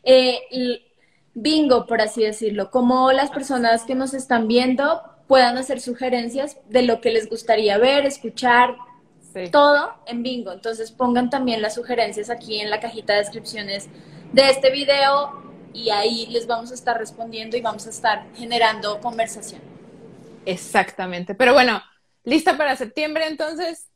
eh, 0.04 0.42
el 0.52 0.86
bingo, 1.34 1.88
por 1.88 2.00
así 2.00 2.22
decirlo, 2.22 2.70
cómo 2.70 3.12
las 3.12 3.32
personas 3.32 3.86
que 3.86 3.96
nos 3.96 4.14
están 4.14 4.48
viendo 4.48 5.02
puedan 5.28 5.58
hacer 5.58 5.82
sugerencias 5.82 6.58
de 6.70 6.84
lo 6.84 7.02
que 7.02 7.12
les 7.12 7.30
gustaría 7.30 7.78
ver, 7.78 8.06
escuchar, 8.06 8.76
todo 9.52 9.94
en 10.06 10.24
bingo. 10.24 10.52
Entonces 10.52 10.92
pongan 10.92 11.30
también 11.30 11.62
las 11.62 11.76
sugerencias 11.76 12.30
aquí 12.30 12.60
en 12.62 12.70
la 12.70 12.80
cajita 12.80 13.14
de 13.14 13.20
descripciones 13.20 13.88
de 14.32 14.50
este 14.50 14.72
video 14.72 15.44
y 15.74 15.90
ahí 15.90 16.28
les 16.28 16.48
vamos 16.48 16.72
a 16.72 16.74
estar 16.74 16.98
respondiendo 16.98 17.58
y 17.58 17.62
vamos 17.62 17.86
a 17.88 17.90
estar 17.90 18.26
generando 18.36 19.02
conversación. 19.02 19.62
Exactamente. 20.46 21.36
Pero 21.36 21.54
bueno, 21.54 21.82
¿lista 22.24 22.56
para 22.56 22.76
septiembre 22.76 23.28
entonces? 23.28 23.90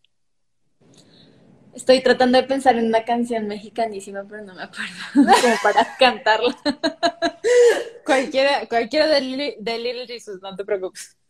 Estoy 1.74 2.02
tratando 2.02 2.38
de 2.38 2.48
pensar 2.48 2.78
en 2.78 2.88
una 2.88 3.06
canción 3.06 3.48
mexicanísima, 3.48 4.24
pero 4.28 4.44
no 4.44 4.56
me 4.56 4.64
acuerdo 4.64 4.94
como 5.14 5.56
para 5.62 5.96
cantarla. 5.98 6.56
cualquiera, 8.06 8.68
cualquiera 8.68 9.08
de, 9.08 9.22
Little 9.22 10.08
Jesus, 10.08 10.42
no 10.42 10.56
te 10.56 10.66
preocupes. 10.66 11.18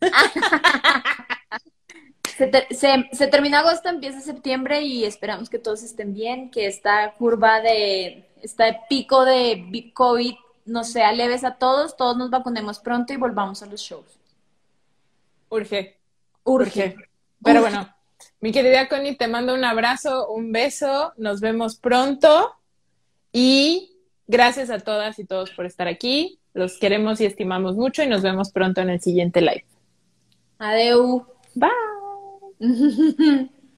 Se, 2.70 3.26
termina 3.28 3.58
agosto, 3.58 3.90
empieza 3.90 4.20
septiembre 4.20 4.80
y 4.80 5.04
esperamos 5.04 5.50
que 5.50 5.58
todos 5.58 5.82
estén 5.82 6.14
bien, 6.14 6.50
que 6.50 6.66
esta 6.66 7.12
curva 7.18 7.60
de, 7.60 8.30
este 8.40 8.80
pico 8.88 9.26
de 9.26 9.92
COVID 9.92 10.34
nos 10.64 10.88
sea 10.88 11.12
leves 11.12 11.44
a 11.44 11.56
todos, 11.56 11.98
todos 11.98 12.16
nos 12.16 12.30
vacunemos 12.30 12.78
pronto 12.78 13.12
y 13.12 13.16
volvamos 13.16 13.62
a 13.62 13.66
los 13.66 13.82
shows. 13.82 14.18
Urge. 15.50 15.98
Urge. 16.44 16.96
Pero 17.42 17.60
bueno, 17.60 17.94
mi 18.40 18.52
querida 18.52 18.88
Connie, 18.88 19.16
te 19.16 19.28
mando 19.28 19.54
un 19.54 19.64
abrazo, 19.64 20.30
un 20.30 20.52
beso, 20.52 21.12
nos 21.16 21.40
vemos 21.40 21.76
pronto 21.76 22.54
y 23.32 23.96
gracias 24.26 24.70
a 24.70 24.80
todas 24.80 25.18
y 25.18 25.24
todos 25.24 25.50
por 25.50 25.66
estar 25.66 25.88
aquí. 25.88 26.38
Los 26.52 26.78
queremos 26.78 27.20
y 27.20 27.26
estimamos 27.26 27.76
mucho 27.76 28.02
y 28.02 28.08
nos 28.08 28.22
vemos 28.22 28.50
pronto 28.50 28.80
en 28.80 28.90
el 28.90 29.00
siguiente 29.00 29.40
live. 29.40 29.64
Adeu. 30.58 31.26
Bye. 31.54 31.70